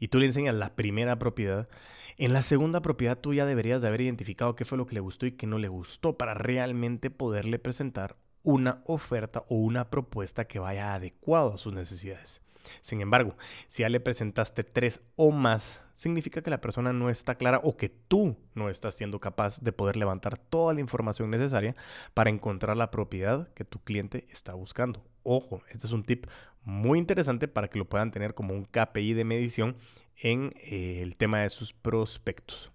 y 0.00 0.08
tú 0.08 0.18
le 0.18 0.26
enseñas 0.26 0.56
la 0.56 0.74
primera 0.74 1.16
propiedad, 1.18 1.68
en 2.16 2.32
la 2.32 2.42
segunda 2.42 2.80
propiedad 2.80 3.18
tú 3.18 3.34
ya 3.34 3.46
deberías 3.46 3.82
de 3.82 3.88
haber 3.88 4.00
identificado 4.00 4.56
qué 4.56 4.64
fue 4.64 4.78
lo 4.78 4.86
que 4.86 4.94
le 4.94 5.00
gustó 5.00 5.26
y 5.26 5.32
qué 5.32 5.46
no 5.46 5.58
le 5.58 5.68
gustó 5.68 6.16
para 6.16 6.34
realmente 6.34 7.10
poderle 7.10 7.60
presentar 7.60 8.16
una 8.42 8.82
oferta 8.86 9.44
o 9.48 9.56
una 9.56 9.90
propuesta 9.90 10.46
que 10.46 10.58
vaya 10.58 10.94
adecuado 10.94 11.54
a 11.54 11.58
sus 11.58 11.72
necesidades. 11.72 12.40
Sin 12.80 13.00
embargo, 13.00 13.36
si 13.68 13.82
ya 13.82 13.88
le 13.88 14.00
presentaste 14.00 14.64
tres 14.64 15.00
o 15.16 15.30
más, 15.30 15.82
significa 15.94 16.42
que 16.42 16.50
la 16.50 16.60
persona 16.60 16.92
no 16.92 17.10
está 17.10 17.36
clara 17.36 17.60
o 17.62 17.76
que 17.76 17.88
tú 17.88 18.36
no 18.54 18.68
estás 18.68 18.94
siendo 18.94 19.20
capaz 19.20 19.60
de 19.60 19.72
poder 19.72 19.96
levantar 19.96 20.38
toda 20.38 20.74
la 20.74 20.80
información 20.80 21.30
necesaria 21.30 21.74
para 22.14 22.30
encontrar 22.30 22.76
la 22.76 22.90
propiedad 22.90 23.48
que 23.54 23.64
tu 23.64 23.78
cliente 23.80 24.26
está 24.30 24.54
buscando. 24.54 25.04
Ojo, 25.22 25.62
este 25.70 25.86
es 25.86 25.92
un 25.92 26.04
tip 26.04 26.26
muy 26.62 26.98
interesante 26.98 27.48
para 27.48 27.68
que 27.68 27.78
lo 27.78 27.88
puedan 27.88 28.10
tener 28.10 28.34
como 28.34 28.52
un 28.52 28.64
KPI 28.64 29.14
de 29.14 29.24
medición 29.24 29.76
en 30.16 30.52
eh, 30.56 31.00
el 31.02 31.16
tema 31.16 31.40
de 31.40 31.50
sus 31.50 31.72
prospectos. 31.72 32.72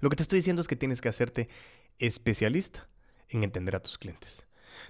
Lo 0.00 0.10
que 0.10 0.16
te 0.16 0.22
estoy 0.22 0.38
diciendo 0.38 0.60
es 0.60 0.68
que 0.68 0.76
tienes 0.76 1.00
que 1.00 1.08
hacerte 1.08 1.48
especialista 1.98 2.88
en 3.28 3.42
entender 3.42 3.76
a 3.76 3.82
tus 3.82 3.98
clientes. 3.98 4.46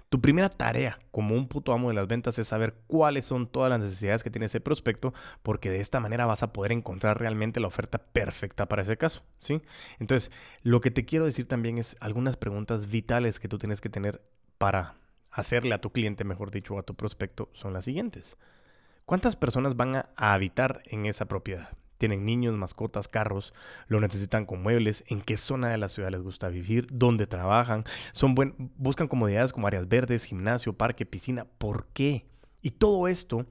Tu 0.09 0.21
primera 0.21 0.49
tarea 0.49 0.99
como 1.11 1.35
un 1.35 1.47
puto 1.47 1.73
amo 1.73 1.89
de 1.89 1.95
las 1.95 2.07
ventas 2.07 2.37
es 2.39 2.47
saber 2.47 2.75
cuáles 2.87 3.25
son 3.25 3.47
todas 3.47 3.69
las 3.69 3.79
necesidades 3.79 4.23
que 4.23 4.29
tiene 4.29 4.47
ese 4.47 4.59
prospecto, 4.59 5.13
porque 5.43 5.69
de 5.69 5.81
esta 5.81 5.99
manera 5.99 6.25
vas 6.25 6.43
a 6.43 6.53
poder 6.53 6.71
encontrar 6.71 7.19
realmente 7.19 7.59
la 7.59 7.67
oferta 7.67 7.97
perfecta 7.97 8.67
para 8.67 8.83
ese 8.83 8.97
caso, 8.97 9.23
¿sí? 9.37 9.61
Entonces, 9.99 10.31
lo 10.63 10.81
que 10.81 10.91
te 10.91 11.05
quiero 11.05 11.25
decir 11.25 11.47
también 11.47 11.77
es 11.77 11.97
algunas 11.99 12.37
preguntas 12.37 12.87
vitales 12.87 13.39
que 13.39 13.47
tú 13.47 13.57
tienes 13.57 13.81
que 13.81 13.89
tener 13.89 14.21
para 14.57 14.95
hacerle 15.31 15.75
a 15.75 15.81
tu 15.81 15.91
cliente, 15.91 16.23
mejor 16.23 16.51
dicho, 16.51 16.77
a 16.79 16.83
tu 16.83 16.95
prospecto, 16.95 17.49
son 17.53 17.73
las 17.73 17.85
siguientes. 17.85 18.37
¿Cuántas 19.05 19.35
personas 19.35 19.75
van 19.75 19.95
a 19.95 20.09
habitar 20.15 20.81
en 20.85 21.05
esa 21.05 21.25
propiedad? 21.25 21.77
Tienen 21.97 22.25
niños, 22.25 22.55
mascotas, 22.55 23.07
carros, 23.07 23.53
lo 23.87 23.99
necesitan 23.99 24.45
con 24.45 24.61
muebles, 24.61 25.03
en 25.07 25.21
qué 25.21 25.37
zona 25.37 25.69
de 25.69 25.77
la 25.77 25.89
ciudad 25.89 26.11
les 26.11 26.21
gusta 26.21 26.49
vivir, 26.49 26.87
dónde 26.91 27.27
trabajan, 27.27 27.83
buscan 28.77 29.07
comodidades 29.07 29.53
como 29.53 29.67
áreas 29.67 29.87
verdes, 29.87 30.25
gimnasio, 30.25 30.73
parque, 30.73 31.05
piscina, 31.05 31.45
¿por 31.57 31.87
qué? 31.93 32.25
Y 32.61 32.71
todo 32.71 33.07
esto 33.07 33.45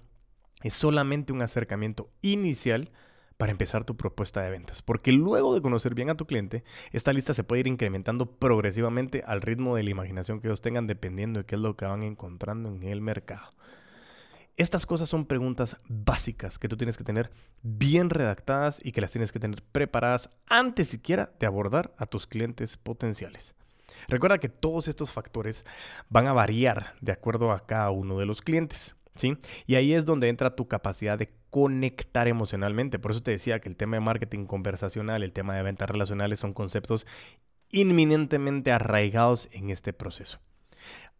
es 0.62 0.74
solamente 0.74 1.32
un 1.32 1.42
acercamiento 1.42 2.10
inicial 2.22 2.90
para 3.36 3.52
empezar 3.52 3.84
tu 3.84 3.96
propuesta 3.96 4.42
de 4.42 4.50
ventas. 4.50 4.82
Porque 4.82 5.12
luego 5.12 5.54
de 5.54 5.60
conocer 5.60 5.94
bien 5.94 6.10
a 6.10 6.16
tu 6.16 6.26
cliente, 6.26 6.64
esta 6.92 7.12
lista 7.12 7.34
se 7.34 7.44
puede 7.44 7.60
ir 7.60 7.66
incrementando 7.66 8.26
progresivamente 8.26 9.22
al 9.26 9.40
ritmo 9.40 9.76
de 9.76 9.82
la 9.82 9.90
imaginación 9.90 10.40
que 10.40 10.48
ellos 10.48 10.62
tengan 10.62 10.86
dependiendo 10.86 11.40
de 11.40 11.46
qué 11.46 11.56
es 11.56 11.60
lo 11.60 11.76
que 11.76 11.84
van 11.84 12.02
encontrando 12.02 12.68
en 12.68 12.82
el 12.84 13.00
mercado. 13.00 13.52
Estas 14.56 14.86
cosas 14.86 15.08
son 15.08 15.26
preguntas 15.26 15.80
básicas 15.88 16.60
que 16.60 16.68
tú 16.68 16.76
tienes 16.76 16.96
que 16.96 17.02
tener 17.02 17.32
bien 17.62 18.08
redactadas 18.08 18.80
y 18.84 18.92
que 18.92 19.00
las 19.00 19.10
tienes 19.10 19.32
que 19.32 19.40
tener 19.40 19.64
preparadas 19.72 20.30
antes 20.46 20.88
siquiera 20.88 21.32
de 21.40 21.46
abordar 21.46 21.92
a 21.98 22.06
tus 22.06 22.28
clientes 22.28 22.76
potenciales. 22.76 23.56
Recuerda 24.06 24.38
que 24.38 24.48
todos 24.48 24.86
estos 24.86 25.10
factores 25.10 25.66
van 26.08 26.28
a 26.28 26.32
variar 26.32 26.94
de 27.00 27.10
acuerdo 27.10 27.50
a 27.50 27.66
cada 27.66 27.90
uno 27.90 28.18
de 28.18 28.26
los 28.26 28.42
clientes. 28.42 28.96
¿Sí? 29.16 29.38
Y 29.66 29.76
ahí 29.76 29.94
es 29.94 30.04
donde 30.04 30.28
entra 30.28 30.56
tu 30.56 30.66
capacidad 30.66 31.16
de 31.16 31.32
conectar 31.50 32.26
emocionalmente. 32.26 32.98
Por 32.98 33.12
eso 33.12 33.22
te 33.22 33.30
decía 33.30 33.60
que 33.60 33.68
el 33.68 33.76
tema 33.76 33.96
de 33.96 34.00
marketing 34.00 34.46
conversacional, 34.46 35.22
el 35.22 35.32
tema 35.32 35.54
de 35.54 35.62
ventas 35.62 35.88
relacionales 35.88 36.40
son 36.40 36.52
conceptos 36.52 37.06
inminentemente 37.70 38.72
arraigados 38.72 39.48
en 39.52 39.70
este 39.70 39.92
proceso. 39.92 40.40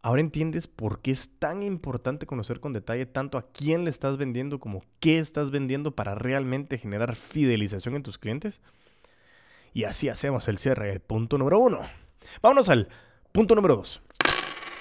Ahora 0.04 0.20
entiendes 0.20 0.68
por 0.68 1.00
qué 1.00 1.12
es 1.12 1.30
tan 1.38 1.62
importante 1.62 2.26
conocer 2.26 2.61
con 2.61 2.75
detalle 2.75 3.06
tanto 3.06 3.38
a 3.38 3.50
quién 3.52 3.84
le 3.84 3.90
estás 3.90 4.18
vendiendo 4.18 4.61
como 4.61 4.84
qué 5.00 5.18
estás 5.18 5.50
vendiendo 5.50 5.96
para 5.96 6.14
realmente 6.14 6.76
generar 6.76 7.16
fidelización 7.16 7.96
en 7.96 8.02
tus 8.02 8.18
clientes. 8.18 8.61
Y 9.73 9.84
así 9.84 10.11
hacemos 10.11 10.46
el 10.49 10.58
cierre, 10.58 11.00
punto 11.00 11.38
número 11.38 11.58
uno. 11.58 11.80
Vámonos 12.42 12.68
al 12.68 12.90
punto 13.32 13.54
número 13.54 13.76
dos. 13.76 14.02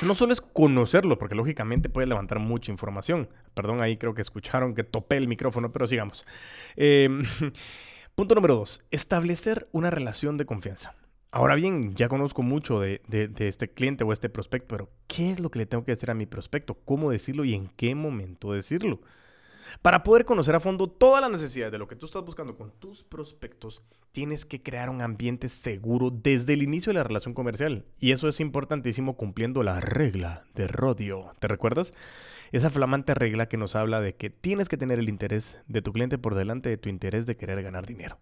No 0.05 0.13
solo 0.13 0.33
es 0.33 0.41
conocerlo, 0.41 1.17
porque 1.17 1.35
lógicamente 1.35 1.87
puede 1.87 2.07
levantar 2.07 2.39
mucha 2.39 2.73
información. 2.73 3.29
Perdón, 3.53 3.81
ahí 3.81 3.95
creo 3.95 4.13
que 4.13 4.21
escucharon 4.21 4.75
que 4.75 4.83
topé 4.83 5.15
el 5.15 5.29
micrófono, 5.29 5.71
pero 5.71 5.87
sigamos. 5.87 6.27
Em, 6.75 7.23
punto 8.15 8.35
número 8.35 8.55
dos. 8.55 8.83
Establecer 8.91 9.69
una 9.71 9.89
relación 9.89 10.35
de 10.35 10.45
confianza. 10.45 10.95
Ahora 11.35 11.55
bien, 11.55 11.95
ya 11.95 12.09
conozco 12.09 12.43
mucho 12.43 12.79
de, 12.79 13.01
este 13.39 13.67
cliente 13.67 14.03
o 14.03 14.13
este 14.13 14.29
prospecto, 14.29 14.67
pero 14.67 14.91
¿qué 15.07 15.31
es 15.31 15.39
lo 15.39 15.49
que 15.49 15.57
le 15.57 15.65
tengo 15.65 15.83
que 15.83 15.93
decir 15.93 16.11
a 16.11 16.13
mi 16.13 16.27
prospecto? 16.27 16.75
¿Cómo 16.85 17.09
decirlo 17.09 17.43
y 17.43 17.55
en 17.55 17.69
qué 17.69 17.95
momento 17.95 18.53
decirlo? 18.53 19.01
Para 19.81 20.03
poder 20.03 20.25
conocer 20.25 20.53
a 20.53 20.59
fondo 20.59 20.87
todas 20.87 21.23
las 21.23 21.31
necesidades 21.31 21.71
de 21.71 21.79
lo 21.79 21.87
que 21.87 21.95
tú 21.95 22.05
estás 22.05 22.23
buscando 22.23 22.55
con 22.55 22.69
tus 22.73 23.03
prospectos, 23.03 23.81
tienes 24.11 24.45
que 24.45 24.61
crear 24.61 24.91
un 24.91 25.01
ambiente 25.01 25.49
seguro 25.49 26.11
desde 26.11 26.53
el 26.53 26.61
inicio 26.61 26.91
de 26.91 26.99
la 26.99 27.03
relación 27.03 27.33
comercial. 27.33 27.87
Y 27.99 28.11
eso 28.11 28.27
es 28.27 28.39
importantísimo 28.39 29.17
cumpliendo 29.17 29.63
la 29.63 29.79
regla 29.79 30.43
de 30.53 30.67
Rodio. 30.67 31.33
¿Te 31.39 31.47
recuerdas? 31.47 31.95
Esa 32.51 32.69
flamante 32.69 33.15
regla 33.15 33.47
que 33.47 33.57
nos 33.57 33.75
habla 33.75 34.01
de 34.01 34.13
que 34.13 34.29
tienes 34.29 34.69
que 34.69 34.77
tener 34.77 34.99
el 34.99 35.09
interés 35.09 35.63
de 35.65 35.81
tu 35.81 35.93
cliente 35.93 36.19
por 36.19 36.35
delante 36.35 36.69
de 36.69 36.77
tu 36.77 36.89
interés 36.89 37.25
de 37.25 37.37
querer 37.37 37.63
ganar 37.63 37.87
dinero. 37.87 38.19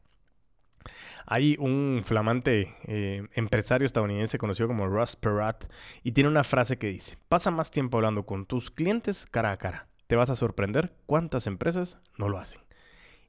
Hay 1.26 1.56
un 1.60 2.04
flamante 2.06 2.76
eh, 2.84 3.28
empresario 3.34 3.86
estadounidense 3.86 4.38
conocido 4.38 4.68
como 4.68 4.88
Russ 4.88 5.16
Perot 5.16 5.72
y 6.04 6.12
tiene 6.12 6.30
una 6.30 6.44
frase 6.44 6.78
que 6.78 6.88
dice, 6.88 7.18
pasa 7.30 7.52
más 7.52 7.72
tiempo 7.72 7.98
hablando 7.98 8.26
con 8.26 8.46
tus 8.46 8.72
clientes 8.72 9.26
cara 9.26 9.52
a 9.52 9.58
cara. 9.58 9.88
Te 10.08 10.16
vas 10.16 10.30
a 10.30 10.36
sorprender 10.36 10.94
cuántas 11.06 11.48
empresas 11.48 11.98
no 12.18 12.28
lo 12.28 12.38
hacen. 12.38 12.62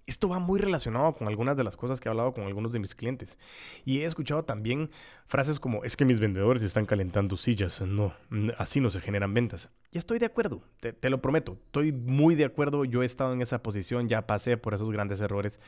Esto 0.04 0.28
va 0.28 0.40
muy 0.40 0.58
relacionado 0.58 1.14
con 1.14 1.28
algunas 1.28 1.56
de 1.56 1.62
las 1.62 1.76
cosas 1.76 2.00
que 2.00 2.08
he 2.08 2.10
hablado 2.10 2.34
con 2.34 2.44
algunos 2.44 2.72
de 2.72 2.80
mis 2.80 2.94
clientes. 2.96 3.38
Y 3.84 4.00
he 4.00 4.04
escuchado 4.04 4.44
también 4.44 4.90
frases 5.26 5.60
como, 5.60 5.84
es 5.84 5.96
que 5.96 6.04
mis 6.04 6.18
vendedores 6.18 6.64
están 6.64 6.86
calentando 6.86 7.36
sillas. 7.36 7.80
No, 7.82 8.12
así 8.58 8.80
no 8.80 8.90
se 8.90 9.00
generan 9.00 9.32
ventas. 9.32 9.70
Y 9.92 9.98
estoy 9.98 10.18
de 10.18 10.26
acuerdo, 10.26 10.64
te, 10.80 10.92
te 10.92 11.08
lo 11.08 11.22
prometo. 11.22 11.56
Estoy 11.66 11.92
muy 11.92 12.34
de 12.34 12.46
acuerdo. 12.46 12.84
Yo 12.84 13.04
he 13.04 13.06
estado 13.06 13.32
en 13.32 13.42
esa 13.42 13.62
posición, 13.62 14.08
ya 14.08 14.26
pasé 14.26 14.56
por 14.56 14.74
esos 14.74 14.90
grandes 14.90 15.20
errores. 15.20 15.60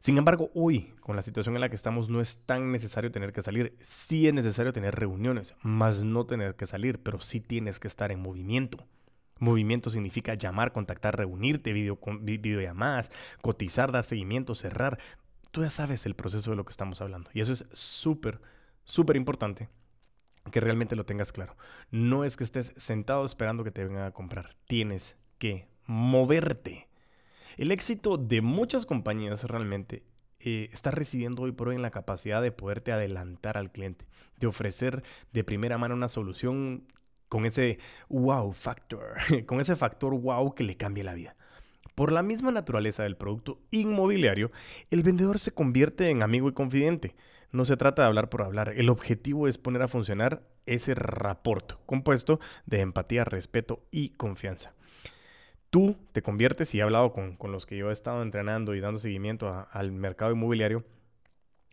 Sin 0.00 0.16
embargo, 0.16 0.50
hoy, 0.54 0.94
con 1.00 1.14
la 1.14 1.20
situación 1.20 1.54
en 1.54 1.60
la 1.60 1.68
que 1.68 1.76
estamos, 1.76 2.08
no 2.08 2.22
es 2.22 2.38
tan 2.46 2.72
necesario 2.72 3.12
tener 3.12 3.34
que 3.34 3.42
salir. 3.42 3.76
Sí 3.80 4.26
es 4.26 4.32
necesario 4.32 4.72
tener 4.72 4.94
reuniones, 4.94 5.54
más 5.60 6.04
no 6.04 6.24
tener 6.24 6.56
que 6.56 6.66
salir, 6.66 7.02
pero 7.02 7.20
sí 7.20 7.38
tienes 7.38 7.78
que 7.78 7.86
estar 7.86 8.10
en 8.10 8.20
movimiento. 8.20 8.86
Movimiento 9.38 9.90
significa 9.90 10.32
llamar, 10.34 10.72
contactar, 10.72 11.18
reunirte, 11.18 11.74
video, 11.74 11.98
videollamadas, 12.22 13.10
cotizar, 13.42 13.92
dar 13.92 14.04
seguimiento, 14.04 14.54
cerrar. 14.54 14.98
Tú 15.50 15.62
ya 15.62 15.70
sabes 15.70 16.06
el 16.06 16.16
proceso 16.16 16.50
de 16.50 16.56
lo 16.56 16.64
que 16.64 16.72
estamos 16.72 17.02
hablando. 17.02 17.30
Y 17.34 17.42
eso 17.42 17.52
es 17.52 17.66
súper, 17.72 18.40
súper 18.84 19.16
importante 19.16 19.68
que 20.50 20.60
realmente 20.60 20.96
lo 20.96 21.04
tengas 21.04 21.30
claro. 21.30 21.58
No 21.90 22.24
es 22.24 22.38
que 22.38 22.44
estés 22.44 22.72
sentado 22.78 23.26
esperando 23.26 23.64
que 23.64 23.70
te 23.70 23.84
vengan 23.84 24.04
a 24.04 24.12
comprar. 24.12 24.56
Tienes 24.64 25.16
que 25.38 25.68
moverte. 25.84 26.89
El 27.56 27.72
éxito 27.72 28.16
de 28.16 28.40
muchas 28.40 28.86
compañías 28.86 29.44
realmente 29.44 30.02
eh, 30.38 30.70
está 30.72 30.90
residiendo 30.90 31.42
hoy 31.42 31.52
por 31.52 31.68
hoy 31.68 31.76
en 31.76 31.82
la 31.82 31.90
capacidad 31.90 32.40
de 32.40 32.52
poderte 32.52 32.92
adelantar 32.92 33.58
al 33.58 33.72
cliente, 33.72 34.06
de 34.38 34.46
ofrecer 34.46 35.02
de 35.32 35.44
primera 35.44 35.76
mano 35.76 35.94
una 35.94 36.08
solución 36.08 36.84
con 37.28 37.44
ese 37.44 37.78
wow 38.08 38.52
factor, 38.52 39.14
con 39.46 39.60
ese 39.60 39.76
factor 39.76 40.18
wow 40.18 40.54
que 40.54 40.64
le 40.64 40.76
cambie 40.76 41.04
la 41.04 41.14
vida. 41.14 41.36
Por 41.94 42.12
la 42.12 42.22
misma 42.22 42.50
naturaleza 42.50 43.02
del 43.02 43.16
producto 43.16 43.60
inmobiliario, 43.70 44.50
el 44.90 45.02
vendedor 45.02 45.38
se 45.38 45.52
convierte 45.52 46.08
en 46.08 46.22
amigo 46.22 46.48
y 46.48 46.52
confidente. 46.52 47.14
No 47.52 47.64
se 47.64 47.76
trata 47.76 48.02
de 48.02 48.08
hablar 48.08 48.30
por 48.30 48.42
hablar, 48.42 48.72
el 48.76 48.88
objetivo 48.88 49.48
es 49.48 49.58
poner 49.58 49.82
a 49.82 49.88
funcionar 49.88 50.42
ese 50.66 50.94
rapport 50.94 51.84
compuesto 51.84 52.38
de 52.64 52.80
empatía, 52.80 53.24
respeto 53.24 53.82
y 53.90 54.10
confianza 54.10 54.72
tú 55.70 55.96
te 56.12 56.22
conviertes, 56.22 56.74
y 56.74 56.80
he 56.80 56.82
hablado 56.82 57.12
con, 57.12 57.36
los 57.50 57.66
que 57.66 57.76
yo 57.76 57.90
he 57.90 57.92
estado 57.92 58.22
entrenando 58.22 58.74
y 58.74 58.80
dando 58.80 59.00
seguimiento 59.00 59.66
al 59.70 59.92
mercado 59.92 60.32
inmobiliario, 60.32 60.84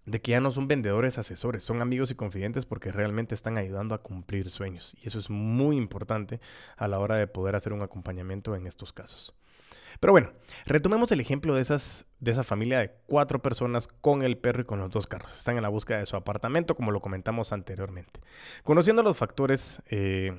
de 0.05 0.21
que 0.21 0.31
ya 0.31 0.39
no 0.39 0.51
son 0.51 0.69
vendedores 0.69 1.17
asesores, 1.17 1.63
son 1.63 1.81
amigos 1.81 2.11
y 2.11 2.15
confidentes 2.15 2.65
porque 2.65 2.93
realmente 2.93 3.35
están 3.35 3.57
ayudando 3.57 3.93
a 3.93 4.01
cumplir 4.01 4.49
sueños. 4.49 4.95
Y 5.03 5.07
eso 5.07 5.19
es 5.19 5.29
muy 5.29 5.75
importante 5.75 6.39
a 6.77 6.87
la 6.87 6.99
hora 6.99 7.17
de 7.17 7.27
poder 7.27 7.55
hacer 7.57 7.73
un 7.73 7.81
acompañamiento 7.81 8.55
en 8.55 8.67
estos 8.67 8.93
casos. 8.93 9.35
Pero 9.99 10.13
bueno, 10.13 10.31
retomemos 10.65 11.11
el 11.11 11.19
ejemplo 11.19 11.55
de, 11.55 11.61
esas, 11.61 12.05
de 12.19 12.31
esa 12.31 12.43
familia 12.43 12.79
de 12.79 12.91
cuatro 13.07 13.41
personas 13.41 13.87
con 13.87 14.21
el 14.21 14.37
perro 14.37 14.61
y 14.61 14.65
con 14.65 14.79
los 14.79 14.91
dos 14.91 15.07
carros. 15.07 15.35
Están 15.35 15.57
en 15.57 15.63
la 15.63 15.69
búsqueda 15.69 15.99
de 15.99 16.05
su 16.05 16.15
apartamento, 16.15 16.75
como 16.75 16.91
lo 16.91 17.01
comentamos 17.01 17.51
anteriormente. 17.51 18.21
Conociendo 18.63 19.03
los 19.03 19.17
factores 19.17 19.81
eh, 19.89 20.37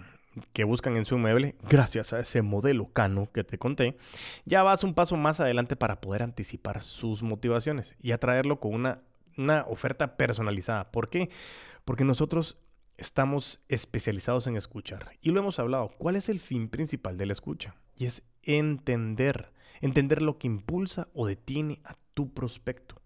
que 0.52 0.64
buscan 0.64 0.97
en 0.97 1.04
su 1.04 1.16
inmueble, 1.16 1.57
gracias 1.68 2.12
a 2.12 2.21
ese 2.21 2.42
modelo 2.42 2.92
Cano 2.92 3.30
que 3.33 3.45
te 3.45 3.59
conté, 3.59 3.97
ya 4.45 4.62
vas 4.62 4.85
un 4.85 4.95
paso 4.95 5.16
más 5.16 5.40
adelante 5.40 5.76
para 5.76 6.00
poder 6.00 6.23
anticipar 6.23 6.83
sus 6.83 7.23
motivaciones 7.23 7.97
y 8.00 8.12
atraerlo 8.12 8.61
con 8.61 8.75
una, 8.75 9.00
una 9.37 9.64
oferta 9.68 10.16
personalizada. 10.16 10.90
¿Por 10.90 11.09
qué? 11.09 11.30
Porque 11.85 12.04
nosotros 12.04 12.59
estamos 12.97 13.61
especializados 13.68 14.47
en 14.47 14.57
escuchar 14.57 15.12
y 15.23 15.30
lo 15.30 15.40
hemos 15.40 15.59
hablado. 15.59 15.90
¿Cuál 15.99 16.16
es 16.16 16.28
el 16.28 16.40
fin 16.40 16.68
principal 16.68 17.16
de 17.16 17.26
la 17.26 17.33
escucha? 17.33 17.76
Y 17.97 18.07
es 18.07 18.23
entender, 18.42 19.52
entender 19.80 20.21
lo 20.21 20.38
que 20.38 20.49
impulsa 20.49 21.09
o 21.14 21.26
detiene 21.26 21.80
a 21.85 21.97
tu 22.14 22.35
prospecto. 22.35 23.00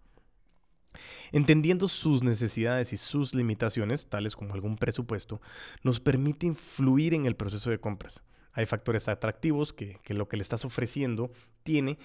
Entendiendo 1.31 1.87
sus 1.87 2.23
necesidades 2.23 2.93
y 2.93 2.97
sus 2.97 3.33
limitaciones, 3.33 4.07
tales 4.07 4.35
como 4.35 4.53
algún 4.53 4.77
presupuesto, 4.77 5.41
nos 5.83 5.99
permite 5.99 6.45
influir 6.45 7.13
en 7.13 7.25
el 7.25 7.35
proceso 7.35 7.69
de 7.69 7.79
compras. 7.79 8.23
Hay 8.53 8.65
factores 8.65 9.07
atractivos 9.07 9.73
que, 9.73 9.99
lo 10.09 10.27
que 10.27 10.37
le 10.37 10.43
estás 10.43 10.63
ofreciendo 10.63 11.31
tiene, 11.63 11.97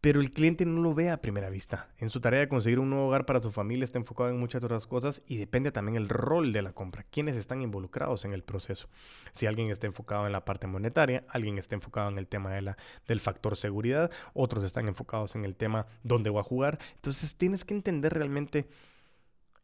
pero 0.00 0.20
el 0.20 0.32
cliente 0.32 0.66
no 0.66 0.82
lo 0.82 0.94
ve 0.94 1.10
a 1.10 1.22
primera 1.22 1.48
vista. 1.48 1.88
En 1.98 2.10
su 2.10 2.20
tarea 2.20 2.40
de 2.40 2.48
conseguir 2.48 2.78
un 2.78 2.90
nuevo 2.90 3.06
hogar 3.06 3.24
para 3.26 3.40
su 3.40 3.50
familia 3.50 3.84
está 3.84 3.98
enfocado 3.98 4.28
en 4.28 4.38
muchas 4.38 4.62
otras 4.62 4.86
cosas 4.86 5.22
y 5.26 5.38
depende 5.38 5.72
también 5.72 5.96
el 5.96 6.08
rol 6.08 6.52
de 6.52 6.62
la 6.62 6.72
compra, 6.72 7.04
quiénes 7.10 7.36
están 7.36 7.62
involucrados 7.62 8.24
en 8.24 8.34
el 8.34 8.42
proceso. 8.42 8.88
Si 9.32 9.46
alguien 9.46 9.70
está 9.70 9.86
enfocado 9.86 10.26
en 10.26 10.32
la 10.32 10.44
parte 10.44 10.66
monetaria, 10.66 11.24
alguien 11.28 11.58
está 11.58 11.74
enfocado 11.74 12.10
en 12.10 12.18
el 12.18 12.26
tema 12.26 12.52
de 12.52 12.62
la, 12.62 12.76
del 13.08 13.20
factor 13.20 13.56
seguridad, 13.56 14.10
otros 14.34 14.62
están 14.64 14.88
enfocados 14.88 15.36
en 15.36 15.44
el 15.44 15.56
tema 15.56 15.86
dónde 16.02 16.30
va 16.30 16.40
a 16.40 16.44
jugar. 16.44 16.78
Entonces 16.96 17.36
tienes 17.36 17.64
que 17.64 17.74
entender 17.74 18.12
realmente 18.12 18.68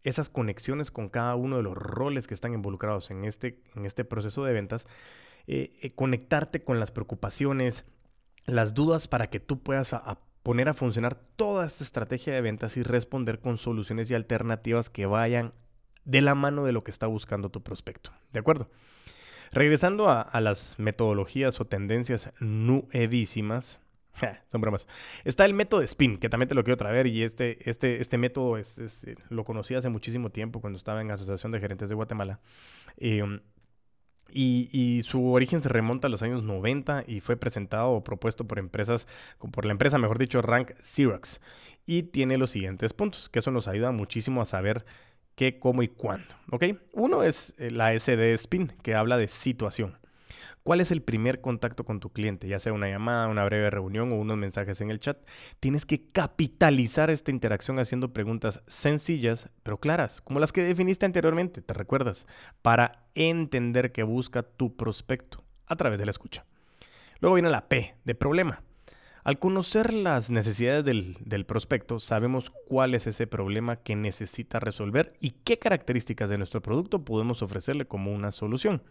esas 0.04 0.30
conexiones 0.30 0.90
con 0.90 1.08
cada 1.08 1.34
uno 1.34 1.58
de 1.58 1.62
los 1.62 1.76
roles 1.76 2.26
que 2.26 2.34
están 2.34 2.54
involucrados 2.54 3.10
en 3.10 3.24
este, 3.24 3.60
en 3.76 3.84
este 3.84 4.04
proceso 4.04 4.44
de 4.44 4.52
ventas 4.52 4.86
eh, 5.52 5.72
eh, 5.82 5.90
conectarte 5.90 6.62
con 6.62 6.78
las 6.78 6.92
preocupaciones, 6.92 7.84
las 8.46 8.72
dudas 8.72 9.08
para 9.08 9.30
que 9.30 9.40
tú 9.40 9.60
puedas 9.60 9.92
poner 10.44 10.68
a 10.68 10.74
funcionar 10.74 11.16
toda 11.34 11.66
esta 11.66 11.82
estrategia 11.82 12.32
de 12.32 12.40
ventas 12.40 12.76
y 12.76 12.84
responder 12.84 13.40
con 13.40 13.58
soluciones 13.58 14.08
y 14.08 14.14
alternativas 14.14 14.90
que 14.90 15.06
vayan 15.06 15.52
de 16.04 16.20
la 16.20 16.36
mano 16.36 16.64
de 16.64 16.70
lo 16.70 16.84
que 16.84 16.92
está 16.92 17.08
buscando 17.08 17.48
tu 17.50 17.64
prospecto. 17.64 18.12
¿De 18.32 18.38
acuerdo? 18.38 18.70
Regresando 19.50 20.08
a, 20.08 20.40
las 20.40 20.78
metodologías 20.78 21.60
o 21.60 21.64
tendencias 21.64 22.32
nuevísimas, 22.38 23.80
son 24.52 24.60
bromas. 24.60 24.86
Está 25.24 25.46
el 25.46 25.54
método 25.54 25.84
SPIN, 25.84 26.18
que 26.18 26.28
también 26.28 26.48
te 26.48 26.54
lo 26.54 26.62
quiero 26.62 26.76
traer, 26.76 27.08
y 27.08 27.24
este, 27.24 27.68
este, 27.68 28.00
este 28.00 28.18
método 28.18 28.56
es, 28.56 28.78
eh, 28.78 29.16
lo 29.30 29.42
conocí 29.42 29.74
hace 29.74 29.88
muchísimo 29.88 30.30
tiempo 30.30 30.60
cuando 30.60 30.76
estaba 30.76 31.00
en 31.00 31.10
Asociación 31.10 31.50
de 31.50 31.58
Gerentes 31.58 31.88
de 31.88 31.96
Guatemala. 31.96 32.38
Eh, 32.98 33.24
Y, 34.32 35.02
su 35.04 35.32
origen 35.32 35.60
se 35.60 35.68
remonta 35.68 36.06
a 36.06 36.10
los 36.10 36.22
años 36.22 36.42
90 36.42 37.04
y 37.06 37.20
fue 37.20 37.36
presentado 37.36 37.90
o 37.90 38.04
propuesto 38.04 38.46
por 38.46 38.58
empresas, 38.58 39.06
por 39.52 39.64
la 39.64 39.72
empresa, 39.72 39.98
mejor 39.98 40.18
dicho, 40.18 40.42
Rank 40.42 40.72
Xerox. 40.80 41.40
Y 41.86 42.04
tiene 42.04 42.38
los 42.38 42.50
siguientes 42.50 42.92
puntos, 42.92 43.28
que 43.28 43.40
eso 43.40 43.50
nos 43.50 43.68
ayuda 43.68 43.90
muchísimo 43.90 44.40
a 44.42 44.44
saber 44.44 44.84
qué, 45.34 45.58
cómo 45.58 45.82
y 45.82 45.88
cuándo. 45.88 46.34
¿Ok? 46.50 46.64
Uno 46.92 47.22
es 47.22 47.54
eh, 47.58 47.70
la 47.70 47.98
SD 47.98 48.34
Spin, 48.34 48.72
que 48.82 48.94
habla 48.94 49.16
de 49.16 49.28
situación. 49.28 49.98
¿Cuál 50.62 50.80
es 50.80 50.90
el 50.90 51.02
primer 51.02 51.40
contacto 51.40 51.84
con 51.84 52.00
tu 52.00 52.10
cliente? 52.10 52.48
Ya 52.48 52.58
sea 52.58 52.72
una 52.72 52.88
llamada, 52.88 53.28
una 53.28 53.44
breve 53.44 53.70
reunión 53.70 54.12
o 54.12 54.16
unos 54.16 54.36
mensajes 54.36 54.80
en 54.80 54.90
el 54.90 55.00
chat. 55.00 55.18
Tienes 55.60 55.86
que 55.86 56.10
capitalizar 56.10 57.10
esta 57.10 57.30
interacción 57.30 57.78
haciendo 57.78 58.12
preguntas 58.12 58.62
sencillas 58.66 59.50
pero 59.62 59.78
claras, 59.78 60.20
como 60.20 60.40
las 60.40 60.52
que 60.52 60.62
definiste 60.62 61.06
anteriormente, 61.06 61.62
¿te 61.62 61.74
recuerdas? 61.74 62.26
Para 62.62 63.04
entender 63.14 63.92
qué 63.92 64.02
busca 64.02 64.42
tu 64.42 64.76
prospecto 64.76 65.42
a 65.66 65.76
través 65.76 65.98
de 65.98 66.06
la 66.06 66.10
escucha. 66.10 66.44
Luego 67.20 67.34
viene 67.34 67.50
la 67.50 67.68
P 67.68 67.94
de 68.04 68.14
problema. 68.14 68.62
Al 69.22 69.38
conocer 69.38 69.92
las 69.92 70.30
necesidades 70.30 70.84
del, 70.84 71.16
del, 71.20 71.44
prospecto, 71.44 72.00
sabemos 72.00 72.50
cuál 72.50 72.94
es 72.94 73.06
ese 73.06 73.26
problema 73.26 73.76
que 73.76 73.94
necesita 73.94 74.60
resolver 74.60 75.12
y 75.20 75.32
qué 75.44 75.58
características 75.58 76.30
de 76.30 76.38
nuestro 76.38 76.62
producto 76.62 77.04
podemos 77.04 77.42
ofrecerle 77.42 77.86
como 77.86 78.14
una 78.14 78.32
solución. 78.32 78.82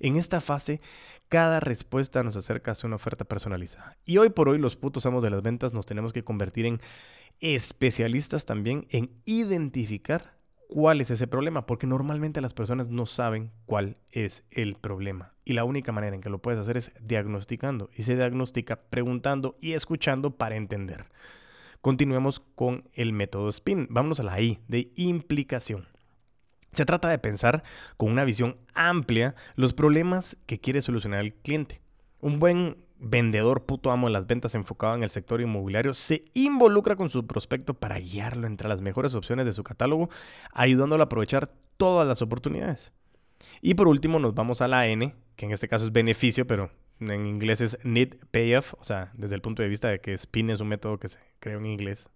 En 0.00 0.16
esta 0.16 0.40
fase, 0.40 0.80
cada 1.28 1.60
respuesta 1.60 2.22
nos 2.22 2.36
acerca 2.36 2.72
a 2.72 2.86
una 2.86 2.96
oferta 2.96 3.24
personalizada. 3.24 3.96
Y 4.04 4.18
hoy 4.18 4.30
por 4.30 4.48
hoy 4.48 4.58
los 4.58 4.76
putos 4.76 5.06
amos 5.06 5.22
de 5.22 5.30
las 5.30 5.42
ventas 5.42 5.72
nos 5.72 5.86
tenemos 5.86 6.12
que 6.12 6.24
convertir 6.24 6.66
en 6.66 6.80
especialistas 7.40 8.46
también 8.46 8.86
en 8.90 9.10
identificar 9.24 10.36
cuál 10.68 11.00
es 11.00 11.10
ese 11.10 11.26
problema, 11.26 11.66
porque 11.66 11.86
normalmente 11.86 12.40
las 12.40 12.54
personas 12.54 12.88
no 12.88 13.06
saben 13.06 13.52
cuál 13.66 13.98
es 14.10 14.44
el 14.50 14.76
problema. 14.76 15.34
Y 15.44 15.52
la 15.52 15.64
única 15.64 15.92
manera 15.92 16.16
en 16.16 16.22
que 16.22 16.30
lo 16.30 16.42
puedes 16.42 16.60
hacer 16.60 16.76
es 16.76 16.92
diagnosticando. 17.00 17.90
Y 17.94 18.02
se 18.02 18.16
diagnostica 18.16 18.82
preguntando 18.90 19.56
y 19.60 19.72
escuchando 19.72 20.36
para 20.36 20.56
entender. 20.56 21.06
Continuemos 21.80 22.40
con 22.40 22.88
el 22.94 23.12
método 23.12 23.52
SPIN. 23.52 23.86
Vámonos 23.90 24.18
a 24.18 24.24
la 24.24 24.40
I 24.40 24.58
de 24.66 24.92
implicación. 24.96 25.86
Se 26.76 26.84
trata 26.84 27.08
de 27.08 27.18
pensar 27.18 27.64
con 27.96 28.12
una 28.12 28.24
visión 28.24 28.58
amplia 28.74 29.34
los 29.54 29.72
problemas 29.72 30.36
que 30.44 30.60
quiere 30.60 30.82
solucionar 30.82 31.20
el 31.20 31.32
cliente. 31.32 31.80
Un 32.20 32.38
buen 32.38 32.76
vendedor 32.98 33.64
puto 33.64 33.90
amo 33.90 34.08
de 34.08 34.12
las 34.12 34.26
ventas 34.26 34.54
enfocado 34.54 34.94
en 34.94 35.02
el 35.02 35.08
sector 35.08 35.40
inmobiliario 35.40 35.94
se 35.94 36.26
involucra 36.34 36.94
con 36.94 37.08
su 37.08 37.26
prospecto 37.26 37.72
para 37.72 37.98
guiarlo 37.98 38.46
entre 38.46 38.68
las 38.68 38.82
mejores 38.82 39.14
opciones 39.14 39.46
de 39.46 39.54
su 39.54 39.64
catálogo, 39.64 40.10
ayudándolo 40.52 41.02
a 41.02 41.06
aprovechar 41.06 41.50
todas 41.78 42.06
las 42.06 42.20
oportunidades. 42.20 42.92
Y 43.62 43.72
por 43.72 43.88
último 43.88 44.18
nos 44.18 44.34
vamos 44.34 44.60
a 44.60 44.68
la 44.68 44.86
N, 44.86 45.14
que 45.34 45.46
en 45.46 45.52
este 45.52 45.68
caso 45.68 45.86
es 45.86 45.92
beneficio, 45.92 46.46
pero 46.46 46.70
en 47.00 47.26
inglés 47.26 47.62
es 47.62 47.78
need 47.84 48.16
payoff, 48.32 48.74
o 48.74 48.84
sea, 48.84 49.12
desde 49.14 49.34
el 49.34 49.40
punto 49.40 49.62
de 49.62 49.70
vista 49.70 49.88
de 49.88 49.98
que 49.98 50.14
SPIN 50.14 50.50
es 50.50 50.60
un 50.60 50.68
método 50.68 50.98
que 50.98 51.08
se 51.08 51.20
creó 51.40 51.58
en 51.58 51.64
inglés, 51.64 52.10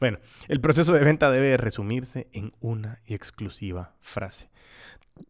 bueno, 0.00 0.18
el 0.48 0.60
proceso 0.60 0.92
de 0.92 1.04
venta 1.04 1.30
debe 1.30 1.56
resumirse 1.56 2.28
en 2.32 2.52
una 2.60 3.00
y 3.06 3.14
exclusiva 3.14 3.94
frase. 4.00 4.50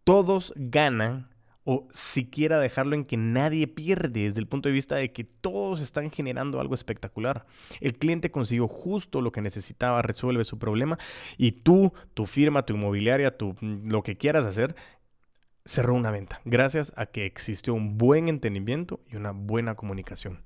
Todos 0.05 0.53
ganan 0.57 1.29
o 1.69 1.89
siquiera 1.91 2.61
dejarlo 2.61 2.95
en 2.95 3.05
que 3.05 3.17
nadie 3.17 3.67
pierde 3.67 4.29
desde 4.29 4.39
el 4.39 4.47
punto 4.47 4.69
de 4.69 4.73
vista 4.73 4.95
de 4.95 5.13
que 5.13 5.25
todos 5.25 5.81
están 5.81 6.13
generando 6.13 6.61
algo 6.61 6.77
espectacular. 6.77 7.45
El 7.81 7.99
cliente 7.99 8.31
consiguió 8.31 8.69
justo 8.69 9.21
lo 9.21 9.33
que 9.33 9.43
necesitaba, 9.43 10.01
resuelve 10.01 10.45
su 10.45 10.61
problema 10.61 10.97
y 11.37 11.51
tú, 11.51 11.93
tu 12.15 12.27
firma, 12.27 12.65
tu 12.65 12.75
inmobiliaria, 12.75 13.37
tu, 13.37 13.57
lo 13.61 14.05
que 14.05 14.17
quieras 14.17 14.47
hacer, 14.47 14.77
cerró 15.67 15.95
una 15.95 16.11
venta, 16.11 16.41
gracias 16.45 16.93
a 16.97 17.07
que 17.07 17.27
existió 17.27 17.75
un 17.75 17.99
buen 17.99 18.29
entendimiento 18.29 19.01
y 19.11 19.17
una 19.17 19.33
buena 19.33 19.75
comunicación. 19.75 20.41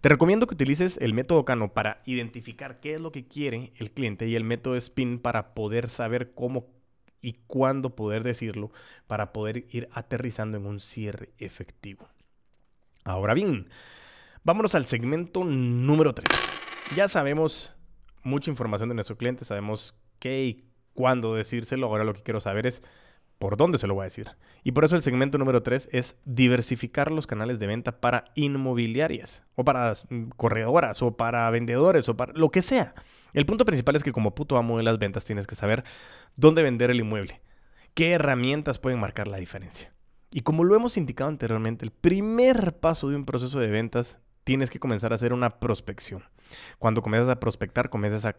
Te 0.00 0.08
recomiendo 0.08 0.46
que 0.46 0.54
utilices 0.54 0.96
el 0.98 1.12
método 1.12 1.44
Cano 1.44 1.72
para 1.72 2.00
identificar 2.06 2.80
qué 2.80 2.94
es 2.94 3.00
lo 3.00 3.12
que 3.12 3.26
quiere 3.26 3.72
el 3.76 3.90
cliente 3.90 4.26
y 4.26 4.36
el 4.36 4.44
método 4.44 4.80
SPIN 4.80 5.18
para 5.18 5.52
poder 5.54 5.88
saber 5.90 6.32
cómo 6.32 6.68
y 7.20 7.34
cuándo 7.46 7.94
poder 7.94 8.22
decirlo 8.22 8.70
para 9.06 9.32
poder 9.32 9.66
ir 9.70 9.88
aterrizando 9.92 10.56
en 10.56 10.66
un 10.66 10.80
cierre 10.80 11.30
efectivo. 11.38 12.08
Ahora 13.04 13.34
bien, 13.34 13.68
vámonos 14.44 14.74
al 14.74 14.86
segmento 14.86 15.44
número 15.44 16.14
3. 16.14 16.26
Ya 16.96 17.08
sabemos 17.08 17.74
mucha 18.22 18.50
información 18.50 18.88
de 18.88 18.94
nuestro 18.94 19.16
cliente, 19.16 19.44
sabemos 19.44 19.94
qué 20.18 20.44
y 20.44 20.64
cuándo 20.94 21.34
decírselo. 21.34 21.86
Ahora 21.86 22.04
lo 22.04 22.14
que 22.14 22.22
quiero 22.22 22.40
saber 22.40 22.66
es 22.66 22.82
por 23.40 23.56
dónde 23.56 23.78
se 23.78 23.86
lo 23.86 23.94
voy 23.94 24.02
a 24.02 24.04
decir. 24.04 24.28
Y 24.62 24.72
por 24.72 24.84
eso 24.84 24.96
el 24.96 25.02
segmento 25.02 25.38
número 25.38 25.62
3 25.62 25.88
es 25.92 26.18
diversificar 26.26 27.10
los 27.10 27.26
canales 27.26 27.58
de 27.58 27.66
venta 27.66 27.98
para 27.98 28.26
inmobiliarias, 28.34 29.42
o 29.54 29.64
para 29.64 29.94
mm, 30.10 30.28
corredoras, 30.36 31.00
o 31.00 31.16
para 31.16 31.48
vendedores, 31.48 32.06
o 32.10 32.16
para 32.18 32.34
lo 32.34 32.50
que 32.50 32.60
sea. 32.60 32.94
El 33.32 33.46
punto 33.46 33.64
principal 33.64 33.96
es 33.96 34.04
que 34.04 34.12
como 34.12 34.34
puto 34.34 34.58
amo 34.58 34.76
de 34.76 34.82
las 34.82 34.98
ventas 34.98 35.24
tienes 35.24 35.46
que 35.46 35.54
saber 35.54 35.84
dónde 36.36 36.62
vender 36.62 36.90
el 36.90 37.00
inmueble, 37.00 37.40
qué 37.94 38.12
herramientas 38.12 38.78
pueden 38.78 39.00
marcar 39.00 39.26
la 39.26 39.38
diferencia. 39.38 39.94
Y 40.30 40.42
como 40.42 40.62
lo 40.62 40.76
hemos 40.76 40.98
indicado 40.98 41.30
anteriormente, 41.30 41.86
el 41.86 41.92
primer 41.92 42.78
paso 42.78 43.08
de 43.08 43.16
un 43.16 43.24
proceso 43.24 43.58
de 43.58 43.70
ventas 43.70 44.18
tienes 44.44 44.68
que 44.68 44.80
comenzar 44.80 45.12
a 45.12 45.14
hacer 45.14 45.32
una 45.32 45.60
prospección. 45.60 46.24
Cuando 46.78 47.00
comienzas 47.00 47.30
a 47.30 47.40
prospectar, 47.40 47.88
comienzas 47.88 48.26
a 48.26 48.36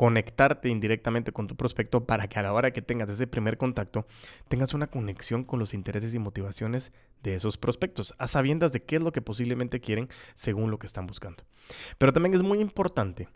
conectarte 0.00 0.70
indirectamente 0.70 1.30
con 1.30 1.46
tu 1.46 1.56
prospecto 1.56 2.06
para 2.06 2.26
que 2.26 2.38
a 2.38 2.42
la 2.42 2.54
hora 2.54 2.70
que 2.70 2.80
tengas 2.80 3.10
ese 3.10 3.26
primer 3.26 3.58
contacto 3.58 4.06
tengas 4.48 4.72
una 4.72 4.86
conexión 4.86 5.44
con 5.44 5.58
los 5.58 5.74
intereses 5.74 6.14
y 6.14 6.18
motivaciones 6.18 6.90
de 7.22 7.34
esos 7.34 7.58
prospectos, 7.58 8.14
a 8.16 8.26
sabiendas 8.26 8.72
de 8.72 8.82
qué 8.82 8.96
es 8.96 9.02
lo 9.02 9.12
que 9.12 9.20
posiblemente 9.20 9.78
quieren 9.82 10.08
según 10.34 10.70
lo 10.70 10.78
que 10.78 10.86
están 10.86 11.06
buscando. 11.06 11.44
Pero 11.98 12.14
también 12.14 12.32
es 12.32 12.42
muy 12.42 12.60
importante 12.60 13.28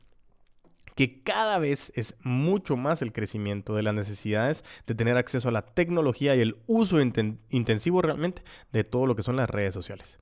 que 0.95 1.23
cada 1.23 1.59
vez 1.59 1.93
es 1.97 2.17
mucho 2.23 2.79
más 2.79 3.03
el 3.03 3.13
crecimiento 3.13 3.75
de 3.75 3.83
las 3.83 3.93
necesidades 3.93 4.65
de 4.87 4.95
tener 4.95 5.19
acceso 5.19 5.51
a 5.51 5.53
la 5.53 5.67
tecnología 5.67 6.35
y 6.35 6.41
el 6.41 6.57
uso 6.67 6.99
intensivo 6.99 8.01
realmente 8.01 8.43
de 8.73 8.85
todo 8.85 9.05
lo 9.05 9.15
que 9.17 9.23
son 9.23 9.37
las 9.37 9.51
redes 9.51 9.75
sociales. 9.75 10.19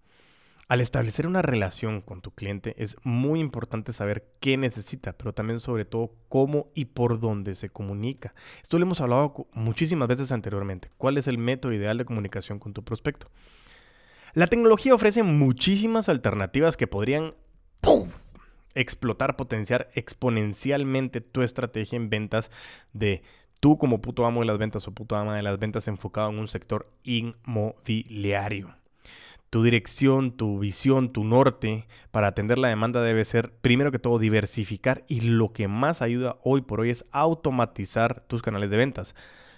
Al 0.73 0.81
establecer 0.81 1.27
una 1.27 1.43
relación 1.43 2.01
con 2.01 2.23
tu 2.23 2.31
cliente 2.31 2.75
es 2.79 2.97
muy 3.05 3.41
importante 3.41 3.93
saber 3.93 4.33
qué 4.41 4.57
necesita, 4.57 5.13
pero 5.13 5.35
también 5.35 5.61
sobre 5.61 5.85
todo 5.85 6.15
cómo 6.31 6.71
y 6.75 6.87
por 6.87 7.21
dónde 7.21 7.55
se 7.55 7.69
comunica. 7.69 8.33
Esto 8.63 8.79
lo 8.79 8.87
hemos 8.87 9.03
hablado 9.03 9.49
muchísimas 9.53 10.09
veces 10.09 10.33
anteriormente. 10.33 10.91
¿Cuál 10.97 11.19
es 11.19 11.29
el 11.29 11.37
método 11.37 11.75
ideal 11.75 11.99
de 11.99 12.07
comunicación 12.07 12.59
con 12.59 12.73
tu 12.73 12.83
prospecto? 12.83 13.31
La 14.33 14.47
tecnología 14.47 14.95
ofrece 14.95 15.23
muchísimas 15.23 16.09
alternativas 16.09 16.79
que 16.79 16.87
podrían 16.87 17.35
explotar, 18.75 19.37
potenciar 19.37 19.91
exponencialmente 19.93 21.21
tu 21.21 21.43
estrategia 21.43 21.97
en 21.97 22.09
ventas 22.09 22.51
de 22.95 23.23
tú 23.61 23.77
como 23.77 24.01
puto 24.01 24.25
amo 24.25 24.41
de 24.41 24.47
las 24.47 24.57
ventas 24.57 24.89
o 24.89 24.93
puto 24.93 25.17
ama 25.17 25.37
de 25.37 25.43
las 25.43 25.59
ventas 25.59 25.87
enfocado 25.87 26.31
en 26.31 26.39
un 26.39 26.49
sector 26.49 26.91
inmobiliario. 27.03 28.75
Tu 29.53 29.63
dirección, 29.63 30.33
tu 30.33 30.59
visión, 30.59 31.13
tu 31.13 31.25
norte 31.25 31.87
para 32.11 32.29
atender 32.29 32.57
la 32.57 32.69
demanda 32.69 33.03
debe 33.03 33.23
ser, 33.23 33.53
primero 33.61 33.93
que 33.93 33.99
todo, 33.99 34.19
diversificar 34.19 35.05
y 35.09 35.21
lo 35.21 35.53
que 35.53 35.69
más 35.69 36.01
ayuda 36.01 36.39
hoy 36.43 36.63
por 36.63 36.81
hoy 36.81 36.89
es 36.89 37.05
automatizar 37.13 38.25
tus 38.29 38.41
canales 38.41 38.71
de 38.71 38.79
ventas. 38.79 39.15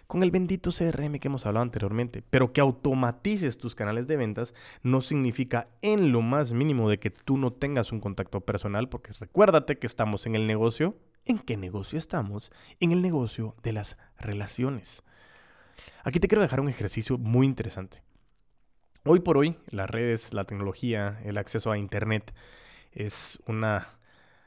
Con 0.09 0.25
el 0.25 0.33
bendito 0.33 0.73
CRM 0.73 1.21
que 1.21 1.29
hemos 1.29 1.47
hablado 1.47 1.63
anteriormente, 1.63 2.25
pero 2.29 2.53
que 2.53 2.61
automatices 2.61 3.57
tus 3.57 3.77
canales 3.77 4.09
de 4.09 4.17
ventas 4.17 4.53
no 4.83 5.01
significa 5.01 5.69
en 5.81 6.11
lo 6.11 6.23
más 6.23 6.53
mínimo 6.53 6.91
de 6.91 6.99
que 6.99 7.11
tú 7.11 7.39
no 7.39 7.53
tengas 7.53 7.93
un 7.93 8.01
contacto 8.01 8.41
personal, 8.41 8.89
porque 8.89 9.13
recuérdate 9.13 9.79
que 9.79 9.87
estamos 9.87 10.27
en 10.27 10.35
el 10.35 10.49
negocio. 10.49 10.99
¿En 11.25 11.39
qué 11.39 11.57
negocio 11.57 12.01
estamos? 12.01 12.51
En 12.81 12.91
el 12.91 13.01
negocio 13.01 13.55
de 13.63 13.75
las 13.75 13.97
relaciones. 14.19 15.05
Aquí 16.03 16.19
te 16.19 16.27
quiero 16.27 16.43
dejar 16.43 16.59
un 16.59 16.69
ejercicio 16.69 17.17
muy 17.17 17.47
interesante. 17.47 18.03
Hoy 19.07 19.21
por 19.21 19.37
hoy, 19.37 19.55
las 19.69 19.91
redes, 19.91 20.33
la 20.33 20.45
tecnología, 20.45 21.21
el 21.25 21.37
acceso 21.37 21.71
a 21.71 21.77
Internet 21.77 22.33
es 22.91 23.39
una 23.47 23.99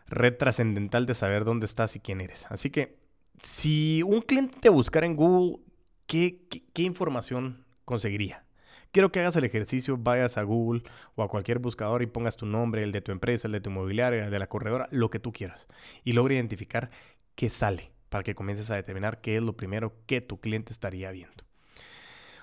red 0.07 0.35
trascendental 0.35 1.05
de 1.05 1.13
saber 1.13 1.45
dónde 1.45 1.67
estás 1.67 1.95
y 1.95 1.99
quién 1.99 2.21
eres. 2.21 2.47
Así 2.49 2.71
que 2.71 2.97
si 3.43 4.01
un 4.01 4.21
cliente 4.21 4.57
te 4.59 4.69
buscara 4.69 5.05
en 5.05 5.15
Google, 5.15 5.59
¿qué, 6.07 6.39
información 6.73 7.65
conseguiría? 7.85 8.45
Quiero 8.91 9.11
que 9.11 9.19
hagas 9.19 9.35
el 9.35 9.43
ejercicio, 9.43 9.95
vayas 9.95 10.39
a 10.39 10.41
Google 10.41 10.81
o 11.13 11.21
a 11.21 11.27
cualquier 11.27 11.59
buscador 11.59 12.01
y 12.01 12.07
pongas 12.07 12.35
tu 12.35 12.47
nombre, 12.47 12.81
el 12.81 12.91
de 12.91 13.01
tu 13.01 13.11
empresa, 13.11 13.47
el 13.47 13.51
de 13.51 13.61
tu 13.61 13.69
inmobiliaria, 13.69 14.25
el 14.25 14.31
de 14.31 14.39
la 14.39 14.47
corredora, 14.47 14.87
lo 14.89 15.11
que 15.11 15.19
tú 15.19 15.33
quieras. 15.33 15.67
Y 16.03 16.13
logre 16.13 16.33
identificar 16.33 16.89
qué 17.35 17.51
sale 17.51 17.91
para 18.09 18.23
que 18.23 18.33
comiences 18.33 18.71
a 18.71 18.75
determinar 18.75 19.21
qué 19.21 19.37
es 19.37 19.43
lo 19.43 19.55
primero 19.55 19.93
que 20.07 20.19
tu 20.19 20.39
cliente 20.39 20.73
estaría 20.73 21.11
viendo. 21.11 21.43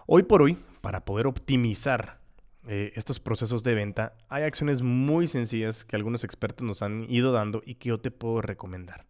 Hoy 0.06 0.22
por 0.22 0.42
hoy, 0.42 0.58
para 0.84 1.06
poder 1.06 1.26
optimizar 1.26 2.20
eh, 2.68 2.92
estos 2.94 3.18
procesos 3.18 3.62
de 3.62 3.74
venta, 3.74 4.18
hay 4.28 4.42
acciones 4.42 4.82
muy 4.82 5.28
sencillas 5.28 5.82
que 5.82 5.96
algunos 5.96 6.24
expertos 6.24 6.66
nos 6.66 6.82
han 6.82 7.10
ido 7.10 7.32
dando 7.32 7.62
y 7.64 7.76
que 7.76 7.88
yo 7.88 8.00
te 8.00 8.10
puedo 8.10 8.42
recomendar. 8.42 9.06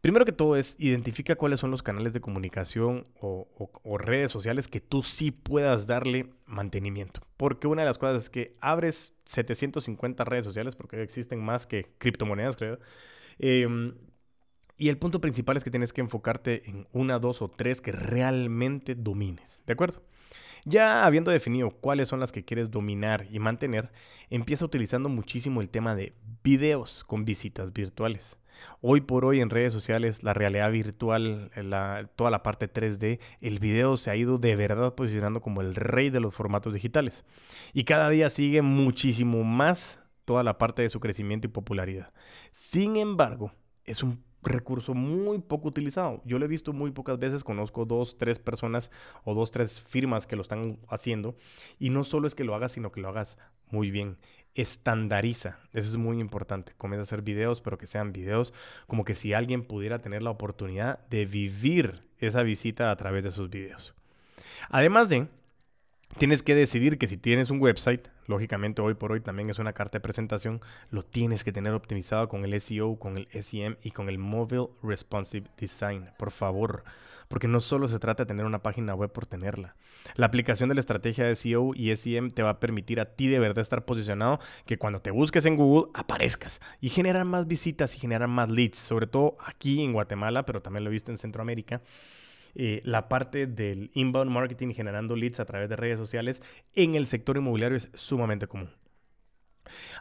Primero 0.00 0.24
que 0.24 0.32
todo 0.32 0.56
es 0.56 0.76
identifica 0.78 1.36
cuáles 1.36 1.60
son 1.60 1.70
los 1.70 1.82
canales 1.82 2.14
de 2.14 2.22
comunicación 2.22 3.06
o, 3.20 3.46
redes 3.98 4.32
sociales 4.32 4.66
que 4.66 4.80
tú 4.80 5.02
sí 5.02 5.30
puedas 5.30 5.86
darle 5.86 6.30
mantenimiento. 6.46 7.20
Porque 7.36 7.66
una 7.66 7.82
de 7.82 7.88
las 7.88 7.98
cosas 7.98 8.22
es 8.22 8.30
que 8.30 8.56
abres 8.62 9.14
750 9.26 10.24
redes 10.24 10.46
sociales, 10.46 10.74
porque 10.74 11.02
existen 11.02 11.44
más 11.44 11.66
que 11.66 11.92
criptomonedas, 11.98 12.56
creo. 12.56 12.78
Em, 13.38 13.94
y 14.78 14.88
el 14.88 14.96
punto 14.96 15.20
principal 15.20 15.58
es 15.58 15.64
que 15.64 15.70
tienes 15.70 15.92
que 15.92 16.00
enfocarte 16.00 16.68
en 16.70 16.88
una, 16.92 17.18
dos 17.18 17.42
o 17.42 17.48
tres 17.48 17.82
que 17.82 17.92
realmente 17.92 18.94
domines. 18.94 19.60
¿De 19.66 19.74
acuerdo? 19.74 20.02
Ya 20.64 21.04
habiendo 21.04 21.30
definido 21.30 21.70
cuáles 21.70 22.08
son 22.08 22.20
las 22.20 22.32
que 22.32 22.44
quieres 22.44 22.70
dominar 22.70 23.26
y 23.30 23.38
mantener, 23.38 23.92
empieza 24.30 24.64
utilizando 24.64 25.10
muchísimo 25.10 25.60
el 25.60 25.68
tema 25.68 25.94
de 25.94 26.14
videos 26.42 27.04
con 27.04 27.26
visitas 27.26 27.72
virtuales. 27.72 28.38
Hoy 28.80 29.02
por 29.02 29.26
hoy 29.26 29.40
en 29.40 29.50
redes 29.50 29.72
sociales, 29.72 30.22
la 30.22 30.32
realidad 30.32 30.70
virtual, 30.70 31.50
toda 32.16 32.30
la 32.30 32.42
parte 32.42 32.72
3D, 32.72 33.20
el 33.40 33.58
video 33.58 33.96
se 33.98 34.10
ha 34.10 34.16
ido 34.16 34.38
de 34.38 34.56
verdad 34.56 34.94
posicionando 34.94 35.42
como 35.42 35.60
el 35.60 35.74
rey 35.74 36.08
de 36.08 36.20
los 36.20 36.34
formatos 36.34 36.72
digitales. 36.72 37.24
Y 37.74 37.84
cada 37.84 38.08
día 38.08 38.30
sigue 38.30 38.62
muchísimo 38.62 39.44
más 39.44 40.00
toda 40.24 40.42
la 40.42 40.56
parte 40.56 40.80
de 40.80 40.88
su 40.88 41.00
crecimiento 41.00 41.46
y 41.46 41.50
popularidad. 41.50 42.12
Sin 42.52 42.96
embargo, 42.96 43.52
es 43.84 44.02
un 44.02 44.24
recurso 44.44 44.94
muy 44.94 45.38
poco 45.38 45.68
utilizado. 45.68 46.22
Yo 46.24 46.38
lo 46.38 46.44
he 46.44 46.48
visto 46.48 46.72
muy 46.72 46.90
pocas 46.90 47.18
veces, 47.18 47.44
conozco 47.44 47.84
dos, 47.84 48.18
tres 48.18 48.38
personas 48.38 48.90
o 49.24 49.34
dos, 49.34 49.50
tres 49.50 49.80
firmas 49.80 50.26
que 50.26 50.36
lo 50.36 50.42
están 50.42 50.78
haciendo. 50.88 51.36
Y 51.78 51.90
no 51.90 52.04
solo 52.04 52.26
es 52.26 52.34
que 52.34 52.44
lo 52.44 52.54
hagas, 52.54 52.72
sino 52.72 52.92
que 52.92 53.00
lo 53.00 53.08
hagas 53.08 53.38
muy 53.70 53.90
bien. 53.90 54.16
Estandariza, 54.54 55.58
eso 55.72 55.90
es 55.90 55.96
muy 55.96 56.20
importante. 56.20 56.72
Comienza 56.76 57.00
a 57.00 57.04
hacer 57.04 57.22
videos, 57.22 57.60
pero 57.60 57.78
que 57.78 57.86
sean 57.86 58.12
videos 58.12 58.52
como 58.86 59.04
que 59.04 59.14
si 59.14 59.32
alguien 59.32 59.64
pudiera 59.64 60.00
tener 60.00 60.22
la 60.22 60.30
oportunidad 60.30 61.04
de 61.08 61.26
vivir 61.26 62.02
esa 62.18 62.42
visita 62.42 62.90
a 62.90 62.96
través 62.96 63.24
de 63.24 63.32
sus 63.32 63.50
videos. 63.50 63.94
Además 64.70 65.08
de 65.08 65.28
tienes 66.18 66.42
que 66.42 66.54
decidir 66.54 66.98
que 66.98 67.08
si 67.08 67.16
tienes 67.16 67.50
un 67.50 67.60
website, 67.60 68.08
lógicamente 68.26 68.82
hoy 68.82 68.94
por 68.94 69.12
hoy 69.12 69.20
también 69.20 69.50
es 69.50 69.58
una 69.58 69.72
carta 69.72 69.98
de 69.98 70.02
presentación, 70.02 70.60
lo 70.90 71.02
tienes 71.02 71.44
que 71.44 71.52
tener 71.52 71.72
optimizado 71.72 72.28
con 72.28 72.44
el 72.44 72.60
SEO, 72.60 72.98
con 72.98 73.16
el 73.16 73.28
SEM 73.42 73.76
y 73.82 73.90
con 73.90 74.08
el 74.08 74.18
Mobile 74.18 74.68
Responsive 74.82 75.48
Design, 75.58 76.10
por 76.18 76.30
favor, 76.30 76.84
porque 77.28 77.48
no 77.48 77.60
solo 77.60 77.88
se 77.88 77.98
trata 77.98 78.24
de 78.24 78.28
tener 78.28 78.46
una 78.46 78.62
página 78.62 78.94
web 78.94 79.12
por 79.12 79.26
tenerla. 79.26 79.76
La 80.16 80.26
aplicación 80.26 80.68
de 80.68 80.74
la 80.74 80.80
estrategia 80.80 81.24
de 81.24 81.36
SEO 81.36 81.72
y 81.74 81.94
SEM 81.96 82.30
te 82.30 82.42
va 82.42 82.50
a 82.50 82.60
permitir 82.60 83.00
a 83.00 83.16
ti 83.16 83.28
de 83.28 83.38
verdad 83.38 83.62
estar 83.62 83.84
posicionado 83.84 84.40
que 84.66 84.78
cuando 84.78 85.00
te 85.00 85.10
busques 85.10 85.46
en 85.46 85.56
Google 85.56 85.90
aparezcas 85.94 86.60
y 86.80 86.90
generar 86.90 87.24
más 87.24 87.46
visitas 87.46 87.94
y 87.94 87.98
generar 87.98 88.28
más 88.28 88.48
leads, 88.48 88.78
sobre 88.78 89.06
todo 89.06 89.36
aquí 89.44 89.82
en 89.82 89.92
Guatemala, 89.92 90.44
pero 90.44 90.62
también 90.62 90.84
lo 90.84 90.90
he 90.90 90.92
visto 90.92 91.10
en 91.10 91.18
Centroamérica. 91.18 91.82
Eh, 92.54 92.80
la 92.84 93.08
parte 93.08 93.46
del 93.46 93.90
inbound 93.94 94.30
marketing 94.30 94.74
generando 94.74 95.16
leads 95.16 95.40
a 95.40 95.44
través 95.44 95.68
de 95.68 95.76
redes 95.76 95.98
sociales 95.98 96.42
en 96.74 96.94
el 96.94 97.06
sector 97.06 97.36
inmobiliario 97.36 97.76
es 97.76 97.90
sumamente 97.94 98.46
común. 98.46 98.70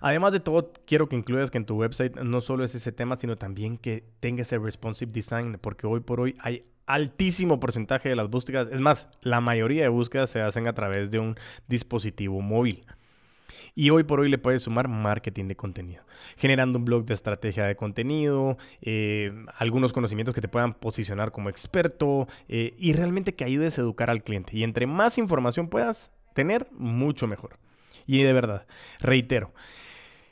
Además 0.01 0.33
de 0.33 0.39
todo, 0.39 0.73
quiero 0.85 1.07
que 1.07 1.15
incluyas 1.15 1.51
que 1.51 1.57
en 1.57 1.65
tu 1.65 1.75
website 1.75 2.15
no 2.17 2.41
solo 2.41 2.63
es 2.63 2.75
ese 2.75 2.91
tema, 2.91 3.15
sino 3.15 3.37
también 3.37 3.77
que 3.77 4.03
tenga 4.19 4.41
ese 4.41 4.57
responsive 4.57 5.11
design, 5.11 5.57
porque 5.59 5.87
hoy 5.87 6.01
por 6.01 6.19
hoy 6.19 6.35
hay 6.39 6.65
altísimo 6.85 7.59
porcentaje 7.59 8.09
de 8.09 8.15
las 8.15 8.29
búsquedas, 8.29 8.67
es 8.71 8.81
más, 8.81 9.07
la 9.21 9.41
mayoría 9.41 9.83
de 9.83 9.89
búsquedas 9.89 10.29
se 10.29 10.41
hacen 10.41 10.67
a 10.67 10.73
través 10.73 11.11
de 11.11 11.19
un 11.19 11.35
dispositivo 11.67 12.41
móvil. 12.41 12.85
Y 13.75 13.89
hoy 13.89 14.03
por 14.03 14.19
hoy 14.19 14.29
le 14.29 14.37
puedes 14.37 14.63
sumar 14.63 14.87
marketing 14.87 15.47
de 15.47 15.55
contenido, 15.55 16.03
generando 16.37 16.77
un 16.77 16.85
blog 16.85 17.05
de 17.05 17.15
estrategia 17.15 17.65
de 17.65 17.75
contenido, 17.75 18.57
eh, 18.81 19.33
algunos 19.57 19.93
conocimientos 19.93 20.35
que 20.35 20.41
te 20.41 20.47
puedan 20.47 20.75
posicionar 20.75 21.31
como 21.31 21.49
experto 21.49 22.27
eh, 22.47 22.75
y 22.77 22.93
realmente 22.93 23.33
que 23.33 23.45
ayudes 23.45 23.77
a 23.77 23.81
educar 23.81 24.11
al 24.11 24.23
cliente. 24.23 24.55
Y 24.55 24.63
entre 24.63 24.85
más 24.85 25.17
información 25.17 25.69
puedas 25.69 26.11
tener, 26.33 26.67
mucho 26.71 27.25
mejor. 27.25 27.57
Y 28.05 28.21
de 28.21 28.33
verdad, 28.33 28.67
reitero, 28.99 29.53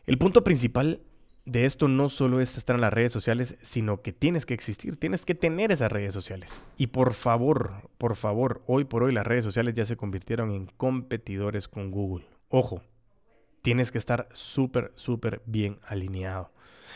el 0.06 0.18
punto 0.18 0.44
principal 0.44 1.02
de 1.46 1.66
esto 1.66 1.88
no 1.88 2.10
solo 2.10 2.40
es 2.42 2.58
estar 2.58 2.76
en 2.76 2.82
las 2.82 2.94
redes 2.94 3.12
sociales, 3.12 3.58
sino 3.62 4.02
que 4.02 4.14
tienes 4.14 4.46
que 4.46 4.54
existir, 4.54 4.98
tienes 4.98 5.26
que 5.26 5.36
tener 5.36 5.72
esas 5.72 5.92
redes 5.92 6.14
sociales. 6.14 6.62
Y 6.78 6.88
por 6.88 7.14
favor, 7.14 7.90
por 7.98 8.16
favor, 8.16 8.62
hoy 8.68 8.84
por 8.84 9.04
hoy 9.04 9.14
las 9.14 9.26
redes 9.26 9.44
sociales 9.44 9.74
ya 9.74 9.86
se 9.86 9.98
convirtieron 9.98 10.52
en 10.52 10.68
competidores 10.78 11.68
con 11.68 11.90
Google. 11.90 12.26
Ojo, 12.50 12.84
tienes 13.62 13.92
que 13.92 13.98
estar 13.98 14.28
súper, 14.34 14.92
súper 14.96 15.42
bien 15.46 15.80
alineado. 15.84 16.52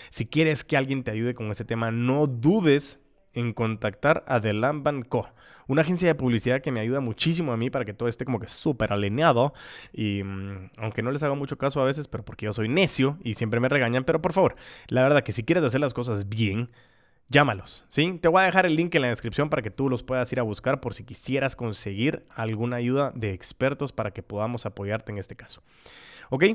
Si 0.09 0.25
quieres 0.25 0.63
que 0.63 0.77
alguien 0.77 1.03
te 1.03 1.11
ayude 1.11 1.33
con 1.33 1.51
este 1.51 1.65
tema, 1.65 1.91
no 1.91 2.27
dudes 2.27 2.99
en 3.33 3.53
contactar 3.53 4.23
a 4.27 4.39
The 4.39 4.53
Lamban 4.53 5.03
Co., 5.03 5.27
una 5.67 5.81
agencia 5.81 6.07
de 6.07 6.15
publicidad 6.15 6.61
que 6.61 6.71
me 6.71 6.79
ayuda 6.79 6.99
muchísimo 6.99 7.51
a 7.51 7.57
mí 7.57 7.69
para 7.69 7.85
que 7.85 7.93
todo 7.93 8.07
esté 8.07 8.23
como 8.23 8.39
que 8.39 8.47
súper 8.47 8.93
alineado. 8.93 9.53
Y 9.93 10.23
mm, 10.23 10.69
aunque 10.77 11.01
no 11.01 11.11
les 11.11 11.23
hago 11.23 11.35
mucho 11.35 11.57
caso 11.57 11.81
a 11.81 11.85
veces, 11.85 12.07
pero 12.07 12.23
porque 12.23 12.45
yo 12.45 12.53
soy 12.53 12.69
necio 12.69 13.17
y 13.23 13.33
siempre 13.33 13.59
me 13.59 13.69
regañan, 13.69 14.03
pero 14.03 14.21
por 14.21 14.33
favor, 14.33 14.55
la 14.87 15.01
verdad 15.03 15.23
que 15.23 15.31
si 15.31 15.43
quieres 15.43 15.63
hacer 15.63 15.81
las 15.81 15.93
cosas 15.93 16.29
bien, 16.29 16.69
llámalos, 17.29 17.83
¿sí? 17.89 18.19
Te 18.21 18.27
voy 18.27 18.43
a 18.43 18.45
dejar 18.45 18.65
el 18.65 18.75
link 18.75 18.93
en 18.93 19.01
la 19.01 19.09
descripción 19.09 19.49
para 19.49 19.61
que 19.61 19.71
tú 19.71 19.89
los 19.89 20.03
puedas 20.03 20.31
ir 20.31 20.39
a 20.39 20.43
buscar 20.43 20.79
por 20.79 20.93
si 20.93 21.03
quisieras 21.03 21.55
conseguir 21.55 22.25
alguna 22.29 22.75
ayuda 22.77 23.11
de 23.15 23.33
expertos 23.33 23.91
para 23.91 24.11
que 24.11 24.21
podamos 24.21 24.65
apoyarte 24.65 25.11
en 25.11 25.17
este 25.17 25.35
caso. 25.35 25.63
¿Ok? 26.29 26.45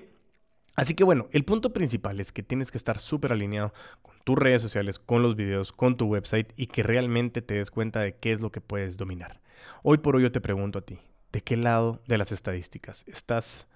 Así 0.77 0.95
que 0.95 1.05
bueno, 1.05 1.29
el 1.33 1.45
punto 1.45 1.73
principal 1.73 2.21
es 2.21 2.33
que 2.33 2.43
tienes 2.43 2.71
que 2.71 2.79
estar 2.79 2.99
súper 2.99 3.33
alineado 3.33 3.73
con 4.03 4.15
tus 4.25 4.39
redes 4.39 4.63
sociales, 4.63 4.99
con 4.99 5.23
los 5.23 5.37
videos, 5.37 5.73
con 5.73 5.97
tu 5.97 6.07
website 6.07 6.53
y 6.57 6.69
que 6.69 6.83
realmente 6.83 7.43
te 7.43 7.55
des 7.55 7.71
cuenta 7.71 8.01
de 8.01 8.17
qué 8.17 8.33
es 8.33 8.41
lo 8.41 8.51
que 8.51 8.61
puedes 8.61 8.97
dominar. 8.97 9.41
Hoy 9.83 9.99
por 9.99 10.17
hoy 10.17 10.23
yo 10.23 10.33
te 10.33 10.41
pregunto 10.41 10.79
a 10.79 10.83
ti, 10.83 10.99
¿de 11.33 11.43
qué 11.43 11.57
lado 11.57 12.01
de 12.07 12.19
las 12.19 12.33
estadísticas 12.33 13.05
estás? 13.09 13.67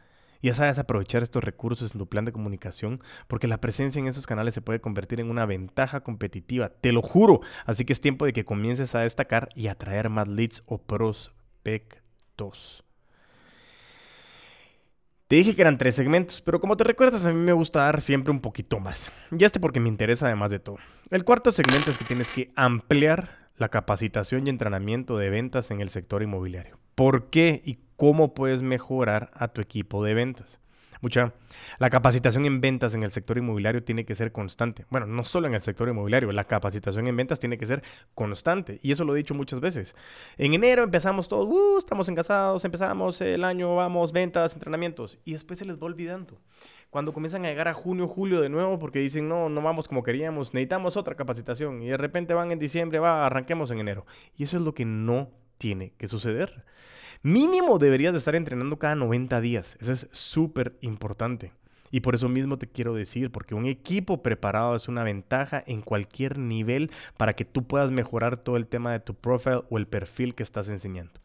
Ya 0.41 0.55
sabes 0.55 0.79
aprovechar 0.79 1.23
estos 1.23 1.43
recursos 1.43 1.93
en 1.93 1.99
tu 1.99 2.07
plan 2.07 2.27
de 2.27 2.33
comunicación 2.33 3.03
porque 3.29 3.49
la 3.49 3.61
presencia 3.61 3.99
en 3.99 4.09
esos 4.09 4.27
canales 4.27 4.55
se 4.55 4.61
puede 4.61 4.81
convertir 4.81 5.21
en 5.21 5.31
una 5.31 5.47
ventaja 5.47 6.03
competitiva, 6.03 6.69
te 6.69 6.93
lo 6.93 7.03
juro. 7.03 7.41
Así 7.65 7.85
que 7.85 7.95
es 7.95 8.01
tiempo 8.01 8.27
de 8.27 8.35
que 8.35 8.45
comiences 8.45 8.95
a 8.95 9.01
destacar 9.01 9.49
y 9.55 9.69
atraer 9.69 10.11
más 10.11 10.29
leads 10.29 10.63
o 10.67 10.79
prospectos. 10.79 12.84
Te 15.27 15.37
dije 15.37 15.55
que 15.55 15.63
eran 15.63 15.79
tres 15.79 15.95
segmentos, 15.95 16.43
pero 16.43 16.61
como 16.61 16.77
te 16.77 16.85
recuerdas, 16.85 17.25
a 17.25 17.33
mí 17.33 17.41
me 17.41 17.55
gusta 17.55 17.81
dar 17.81 18.03
siempre 18.03 18.31
un 18.31 18.41
poquito 18.41 18.79
más. 18.79 19.11
Ya 19.31 19.47
este 19.47 19.59
porque 19.59 19.81
me 19.81 19.89
interesa 19.89 20.27
además 20.27 20.51
de 20.51 20.59
todo. 20.59 20.77
El 21.11 21.25
cuarto 21.25 21.51
segmento 21.51 21.91
es 21.91 21.97
que 21.97 22.05
tienes 22.05 22.31
que 22.31 22.53
ampliar 22.57 23.49
la 23.57 23.71
capacitación 23.71 24.47
y 24.47 24.51
entrenamiento 24.51 25.17
de 25.17 25.31
ventas 25.31 25.71
en 25.71 25.81
el 25.81 25.89
sector 25.89 26.23
inmobiliario. 26.23 26.79
¿Por 26.95 27.31
qué 27.31 27.63
y 27.65 27.79
cómo 27.97 28.35
puedes 28.35 28.63
mejorar 28.63 29.31
a 29.33 29.49
tu 29.49 29.63
equipo 29.63 30.05
de 30.05 30.13
ventas? 30.13 30.61
La 31.79 31.91
capacitación 31.91 32.45
en 32.47 32.61
ventas 32.61 32.95
en 32.95 33.03
el 33.03 33.11
sector 33.11 33.39
inmobiliario 33.39 33.83
tiene 33.83 34.05
que 34.05 34.15
ser 34.15 34.33
constante. 34.33 34.87
Bueno, 34.91 35.07
no 35.07 35.25
solo 35.25 35.47
en 35.47 35.55
el 35.55 35.63
sector 35.63 35.89
inmobiliario, 35.89 36.33
la 36.33 36.45
capacitación 36.45 37.07
en 37.07 37.17
ventas 37.17 37.41
tiene 37.41 37.59
que 37.59 37.67
ser 37.67 37.83
constante. 38.15 38.79
Y 38.83 38.93
eso 38.93 39.05
lo 39.05 39.15
he 39.15 39.19
dicho 39.19 39.35
muchas 39.35 39.61
veces. 39.61 39.95
En 40.39 40.55
enero 40.55 40.83
empezamos 40.83 41.29
todos, 41.29 41.49
uh, 41.49 41.79
estamos 41.79 42.09
encasados, 42.09 42.65
empezamos 42.65 43.21
el 43.21 43.45
año, 43.45 43.75
vamos, 43.77 44.13
ventas, 44.13 44.55
entrenamientos. 44.55 45.19
Y 45.25 45.33
después 45.33 45.59
se 45.59 45.65
les 45.65 45.79
va 45.79 45.87
olvidando. 45.87 46.39
Cuando 46.91 47.13
comienzan 47.13 47.45
a 47.45 47.49
llegar 47.49 47.69
a 47.69 47.75
junio, 47.75 48.07
julio 48.07 48.41
de 48.41 48.49
nuevo, 48.49 48.79
porque 48.79 49.01
dicen, 49.01 49.29
no, 49.29 49.49
no 49.49 49.61
vamos 49.63 49.89
como 49.89 50.03
queríamos, 50.03 50.55
necesitamos 50.55 50.97
otra 50.97 51.17
capacitación. 51.17 51.83
Y 51.83 51.89
de 51.89 51.97
repente 51.97 52.35
van 52.35 52.53
en 52.53 52.59
diciembre, 52.59 52.99
va, 52.99 53.27
arranquemos 53.27 53.71
en 53.71 53.81
enero. 53.81 54.07
Y 54.37 54.45
eso 54.45 54.57
es 54.57 54.63
lo 54.63 54.75
que 54.75 54.85
no 54.85 55.31
tiene 55.65 55.95
que 55.97 56.09
suceder. 56.09 56.63
Mínimo 57.23 57.79
deberías 57.79 58.13
de 58.13 58.19
estar 58.19 58.37
entrenando 58.37 58.79
cada 58.79 58.97
90 58.97 59.41
días. 59.41 59.79
Eso 59.81 59.93
es 59.95 60.09
súper 60.13 60.77
importante. 60.83 61.53
Y 61.91 62.01
por 62.01 62.15
eso 62.15 62.29
mismo 62.29 62.59
te 62.59 62.67
quiero 62.67 62.93
decir, 62.93 63.33
porque 63.33 63.55
un 63.55 63.65
equipo 63.65 64.23
preparado 64.23 64.77
es 64.77 64.89
una 64.89 65.05
ventaja 65.05 65.65
en 65.67 65.81
cualquier 65.81 66.39
nivel 66.39 66.91
para 67.17 67.33
que 67.33 67.47
tú 67.47 67.67
puedas 67.67 67.91
mejorar 67.91 68.37
todo 68.37 68.59
el 68.59 68.67
tema 68.67 68.93
de 68.93 69.01
tu 69.01 69.15
profile 69.15 69.63
o 69.71 69.79
el 69.79 69.87
perfil 69.87 70.35
que 70.35 70.43
estás 70.43 70.69
enseñando. 70.69 71.19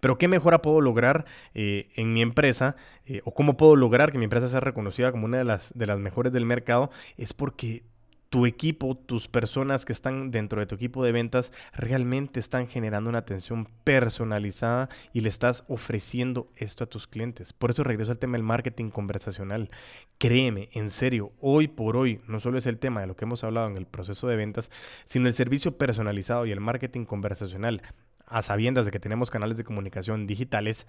Pero 0.00 0.16
¿qué 0.16 0.28
mejora 0.28 0.62
puedo 0.62 0.80
lograr 0.80 1.26
eh, 1.52 1.90
en 1.94 2.14
mi 2.14 2.22
empresa? 2.22 2.76
Eh, 3.04 3.20
¿O 3.26 3.34
cómo 3.34 3.58
puedo 3.58 3.76
lograr 3.76 4.12
que 4.12 4.18
mi 4.18 4.24
empresa 4.24 4.48
sea 4.48 4.60
reconocida 4.60 5.12
como 5.12 5.26
una 5.26 5.36
de 5.36 5.44
las, 5.44 5.76
de 5.76 5.86
las 5.86 6.00
mejores 6.00 6.32
del 6.32 6.46
mercado? 6.46 6.88
Es 7.18 7.34
porque 7.34 7.84
tu 8.28 8.46
equipo, 8.46 8.96
tus 8.96 9.28
personas 9.28 9.84
que 9.84 9.92
están 9.92 10.30
dentro 10.30 10.60
de 10.60 10.66
tu 10.66 10.74
equipo 10.74 11.04
de 11.04 11.12
ventas 11.12 11.52
realmente 11.72 12.40
están 12.40 12.66
generando 12.66 13.08
una 13.08 13.20
atención 13.20 13.68
personalizada 13.84 14.88
y 15.12 15.20
le 15.20 15.28
estás 15.28 15.64
ofreciendo 15.68 16.50
esto 16.56 16.84
a 16.84 16.88
tus 16.88 17.06
clientes. 17.06 17.52
Por 17.52 17.70
eso 17.70 17.84
regreso 17.84 18.12
al 18.12 18.18
tema 18.18 18.32
del 18.32 18.42
marketing 18.42 18.90
conversacional. 18.90 19.70
Créeme, 20.18 20.70
en 20.72 20.90
serio, 20.90 21.32
hoy 21.40 21.68
por 21.68 21.96
hoy 21.96 22.20
no 22.26 22.40
solo 22.40 22.58
es 22.58 22.66
el 22.66 22.78
tema 22.78 23.00
de 23.00 23.06
lo 23.06 23.16
que 23.16 23.24
hemos 23.24 23.44
hablado 23.44 23.68
en 23.68 23.76
el 23.76 23.86
proceso 23.86 24.26
de 24.26 24.36
ventas, 24.36 24.70
sino 25.04 25.28
el 25.28 25.34
servicio 25.34 25.76
personalizado 25.78 26.46
y 26.46 26.52
el 26.52 26.60
marketing 26.60 27.04
conversacional, 27.04 27.82
a 28.26 28.42
sabiendas 28.42 28.86
de 28.86 28.90
que 28.90 29.00
tenemos 29.00 29.30
canales 29.30 29.56
de 29.56 29.64
comunicación 29.64 30.26
digitales 30.26 30.86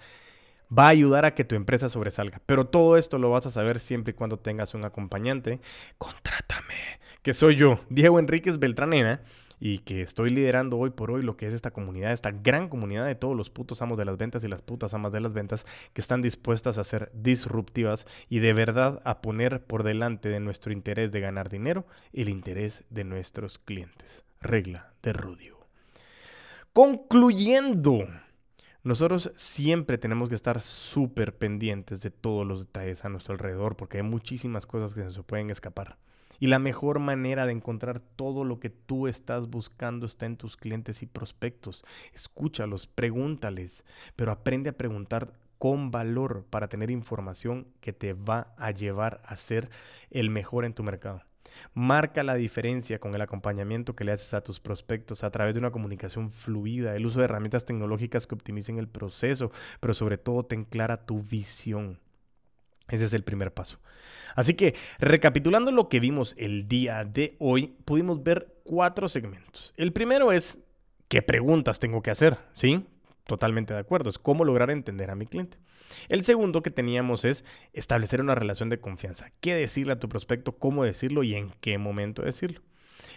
va 0.75 0.87
a 0.87 0.89
ayudar 0.89 1.25
a 1.25 1.33
que 1.33 1.45
tu 1.45 1.55
empresa 1.55 1.87
sobresalga. 1.87 2.41
Pero 2.45 2.67
todo 2.67 2.97
esto 2.97 3.17
lo 3.17 3.29
vas 3.29 3.45
a 3.45 3.51
saber 3.51 3.79
siempre 3.79 4.11
y 4.11 4.13
cuando 4.15 4.39
tengas 4.39 4.73
un 4.73 4.85
acompañante. 4.85 5.61
Contrátame 5.97 6.73
que 7.27 7.33
soy 7.33 7.57
yo, 7.57 7.81
Diego 7.89 8.19
Enríquez 8.19 8.57
Beltranena, 8.57 9.19
y 9.59 9.79
que 9.79 10.01
estoy 10.01 10.29
liderando 10.29 10.77
hoy 10.77 10.91
por 10.91 11.11
hoy 11.11 11.23
lo 11.23 11.35
que 11.35 11.45
es 11.45 11.53
esta 11.53 11.71
comunidad, 11.71 12.13
esta 12.13 12.31
gran 12.31 12.69
comunidad 12.69 13.05
de 13.05 13.15
todos 13.15 13.35
los 13.35 13.49
putos 13.49 13.81
amos 13.81 13.97
de 13.97 14.05
las 14.05 14.15
ventas 14.15 14.45
y 14.45 14.47
las 14.47 14.61
putas 14.61 14.93
amas 14.93 15.11
de 15.11 15.19
las 15.19 15.33
ventas 15.33 15.65
que 15.91 15.99
están 15.99 16.21
dispuestas 16.21 16.77
a 16.77 16.85
ser 16.85 17.11
disruptivas 17.13 18.07
y 18.29 18.39
de 18.39 18.53
verdad 18.53 19.01
a 19.03 19.21
poner 19.21 19.61
por 19.61 19.83
delante 19.83 20.29
de 20.29 20.39
nuestro 20.39 20.71
interés 20.71 21.11
de 21.11 21.19
ganar 21.19 21.49
dinero 21.49 21.85
el 22.13 22.29
interés 22.29 22.85
de 22.89 23.03
nuestros 23.03 23.59
clientes. 23.59 24.23
Regla 24.39 24.93
de 25.03 25.11
Rudio. 25.11 25.57
Concluyendo. 26.71 28.07
Nosotros 28.83 29.33
siempre 29.35 29.97
tenemos 29.97 30.29
que 30.29 30.35
estar 30.35 30.61
súper 30.61 31.35
pendientes 31.35 32.01
de 32.01 32.09
todos 32.09 32.47
los 32.47 32.67
detalles 32.67 33.03
a 33.03 33.09
nuestro 33.09 33.33
alrededor 33.33 33.75
porque 33.75 33.97
hay 33.97 34.03
muchísimas 34.03 34.65
cosas 34.65 34.93
que 34.93 35.01
se 35.01 35.07
nos 35.07 35.25
pueden 35.25 35.49
escapar. 35.49 35.97
Y 36.39 36.47
la 36.47 36.59
mejor 36.59 36.99
manera 36.99 37.45
de 37.45 37.51
encontrar 37.53 37.99
todo 37.99 38.43
lo 38.43 38.59
que 38.59 38.69
tú 38.69 39.07
estás 39.07 39.49
buscando 39.49 40.05
está 40.05 40.25
en 40.25 40.37
tus 40.37 40.57
clientes 40.57 41.01
y 41.01 41.05
prospectos. 41.05 41.83
Escúchalos, 42.13 42.87
pregúntales, 42.87 43.83
pero 44.15 44.31
aprende 44.31 44.69
a 44.69 44.77
preguntar 44.77 45.33
con 45.57 45.91
valor 45.91 46.45
para 46.49 46.67
tener 46.67 46.91
información 46.91 47.67
que 47.81 47.93
te 47.93 48.13
va 48.13 48.53
a 48.57 48.71
llevar 48.71 49.21
a 49.25 49.35
ser 49.35 49.69
el 50.11 50.29
mejor 50.29 50.65
en 50.65 50.73
tu 50.73 50.83
mercado. 50.83 51.23
Marca 51.73 52.23
la 52.23 52.35
diferencia 52.35 52.99
con 52.99 53.15
el 53.15 53.21
acompañamiento 53.21 53.95
que 53.95 54.03
le 54.03 54.11
haces 54.11 54.33
a 54.33 54.41
tus 54.41 54.59
prospectos 54.59 55.23
a 55.23 55.31
través 55.31 55.53
de 55.53 55.59
una 55.59 55.71
comunicación 55.71 56.31
fluida, 56.31 56.95
el 56.95 57.05
uso 57.05 57.19
de 57.19 57.25
herramientas 57.25 57.65
tecnológicas 57.65 58.27
que 58.27 58.35
optimicen 58.35 58.77
el 58.77 58.87
proceso, 58.87 59.51
pero 59.79 59.93
sobre 59.93 60.17
todo 60.17 60.43
ten 60.43 60.65
clara 60.65 61.05
tu 61.05 61.23
visión. 61.23 61.99
Ese 62.89 63.05
es 63.05 63.13
el 63.13 63.23
primer 63.23 63.53
paso. 63.53 63.79
Así 64.35 64.53
que, 64.53 64.75
recapitulando 64.99 65.71
lo 65.71 65.89
que 65.89 65.99
vimos 65.99 66.35
el 66.37 66.67
día 66.67 67.03
de 67.03 67.35
hoy, 67.39 67.75
pudimos 67.85 68.23
ver 68.23 68.53
cuatro 68.63 69.09
segmentos. 69.09 69.73
El 69.77 69.93
primero 69.93 70.31
es, 70.31 70.59
¿qué 71.07 71.21
preguntas 71.21 71.79
tengo 71.79 72.01
que 72.01 72.11
hacer? 72.11 72.37
¿Sí? 72.53 72.85
Totalmente 73.25 73.73
de 73.73 73.79
acuerdo. 73.79 74.09
Es 74.09 74.19
cómo 74.19 74.45
lograr 74.45 74.69
entender 74.69 75.09
a 75.09 75.15
mi 75.15 75.25
cliente. 75.25 75.57
El 76.09 76.23
segundo 76.23 76.61
que 76.61 76.71
teníamos 76.71 77.25
es 77.25 77.45
establecer 77.73 78.21
una 78.21 78.35
relación 78.35 78.69
de 78.69 78.79
confianza. 78.79 79.31
¿Qué 79.39 79.55
decirle 79.55 79.93
a 79.93 79.99
tu 79.99 80.09
prospecto? 80.09 80.57
¿Cómo 80.57 80.83
decirlo? 80.83 81.23
¿Y 81.23 81.35
en 81.35 81.51
qué 81.61 81.77
momento 81.77 82.21
decirlo? 82.21 82.61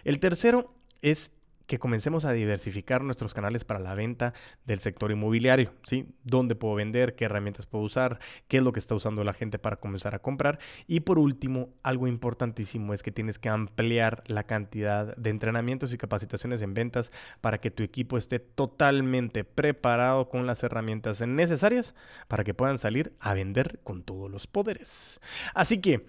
El 0.04 0.20
tercero 0.20 0.74
es 1.02 1.32
que 1.70 1.78
comencemos 1.78 2.24
a 2.24 2.32
diversificar 2.32 3.04
nuestros 3.04 3.32
canales 3.32 3.64
para 3.64 3.78
la 3.78 3.94
venta 3.94 4.34
del 4.66 4.80
sector 4.80 5.12
inmobiliario, 5.12 5.72
¿sí? 5.84 6.08
¿Dónde 6.24 6.56
puedo 6.56 6.74
vender? 6.74 7.14
¿Qué 7.14 7.26
herramientas 7.26 7.66
puedo 7.66 7.84
usar? 7.84 8.18
¿Qué 8.48 8.56
es 8.56 8.64
lo 8.64 8.72
que 8.72 8.80
está 8.80 8.96
usando 8.96 9.22
la 9.22 9.34
gente 9.34 9.60
para 9.60 9.76
comenzar 9.76 10.16
a 10.16 10.18
comprar? 10.18 10.58
Y 10.88 10.98
por 10.98 11.20
último, 11.20 11.68
algo 11.84 12.08
importantísimo 12.08 12.92
es 12.92 13.04
que 13.04 13.12
tienes 13.12 13.38
que 13.38 13.50
ampliar 13.50 14.24
la 14.26 14.42
cantidad 14.42 15.16
de 15.16 15.30
entrenamientos 15.30 15.92
y 15.92 15.96
capacitaciones 15.96 16.60
en 16.60 16.74
ventas 16.74 17.12
para 17.40 17.58
que 17.58 17.70
tu 17.70 17.84
equipo 17.84 18.18
esté 18.18 18.40
totalmente 18.40 19.44
preparado 19.44 20.28
con 20.28 20.48
las 20.48 20.64
herramientas 20.64 21.20
necesarias 21.20 21.94
para 22.26 22.42
que 22.42 22.52
puedan 22.52 22.78
salir 22.78 23.14
a 23.20 23.32
vender 23.32 23.78
con 23.84 24.02
todos 24.02 24.28
los 24.28 24.48
poderes. 24.48 25.20
Así 25.54 25.80
que, 25.80 26.04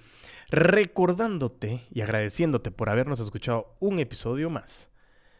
recordándote 0.50 1.84
y 1.92 2.02
agradeciéndote 2.02 2.72
por 2.72 2.90
habernos 2.90 3.20
escuchado 3.20 3.76
un 3.80 4.00
episodio 4.00 4.50
más, 4.50 4.91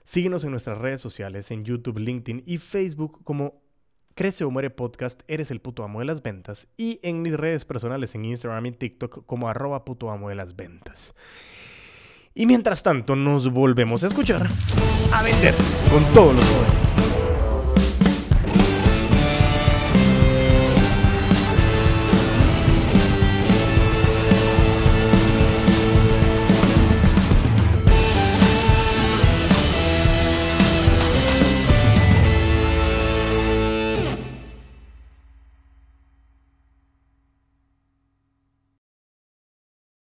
Síguenos 0.04 0.44
en 0.44 0.52
nuestras 0.52 0.78
redes 0.78 1.02
sociales, 1.02 1.52
en 1.52 1.64
YouTube, 1.64 2.00
LinkedIn 2.00 2.44
y 2.46 2.58
Facebook 2.58 3.24
como 3.24 3.62
Crece 4.16 4.44
o 4.44 4.52
Muere 4.52 4.70
Podcast, 4.70 5.22
Eres 5.28 5.52
el 5.52 5.62
puto 5.62 5.84
amo 5.84 6.00
de 6.00 6.06
las 6.06 6.22
ventas. 6.22 6.68
Y 6.78 7.00
en 7.04 7.22
mis 7.22 7.34
redes 7.34 7.66
personales, 7.66 8.14
en 8.16 8.26
Instagram 8.26 8.66
y 8.66 8.72
TikTok 8.72 9.26
como 9.26 9.48
arroba 9.48 9.86
puto 9.86 10.12
amo 10.12 10.30
de 10.30 10.36
las 10.36 10.56
ventas. 10.56 11.14
Y 12.34 12.46
mientras 12.46 12.82
tanto, 12.84 13.16
nos 13.16 13.52
volvemos 13.52 14.04
a 14.04 14.08
escuchar 14.08 14.48
a 15.14 15.22
vender 15.22 15.54
con 15.92 16.04
todos 16.14 16.36
los 16.36 16.46
poderes. 16.46 16.91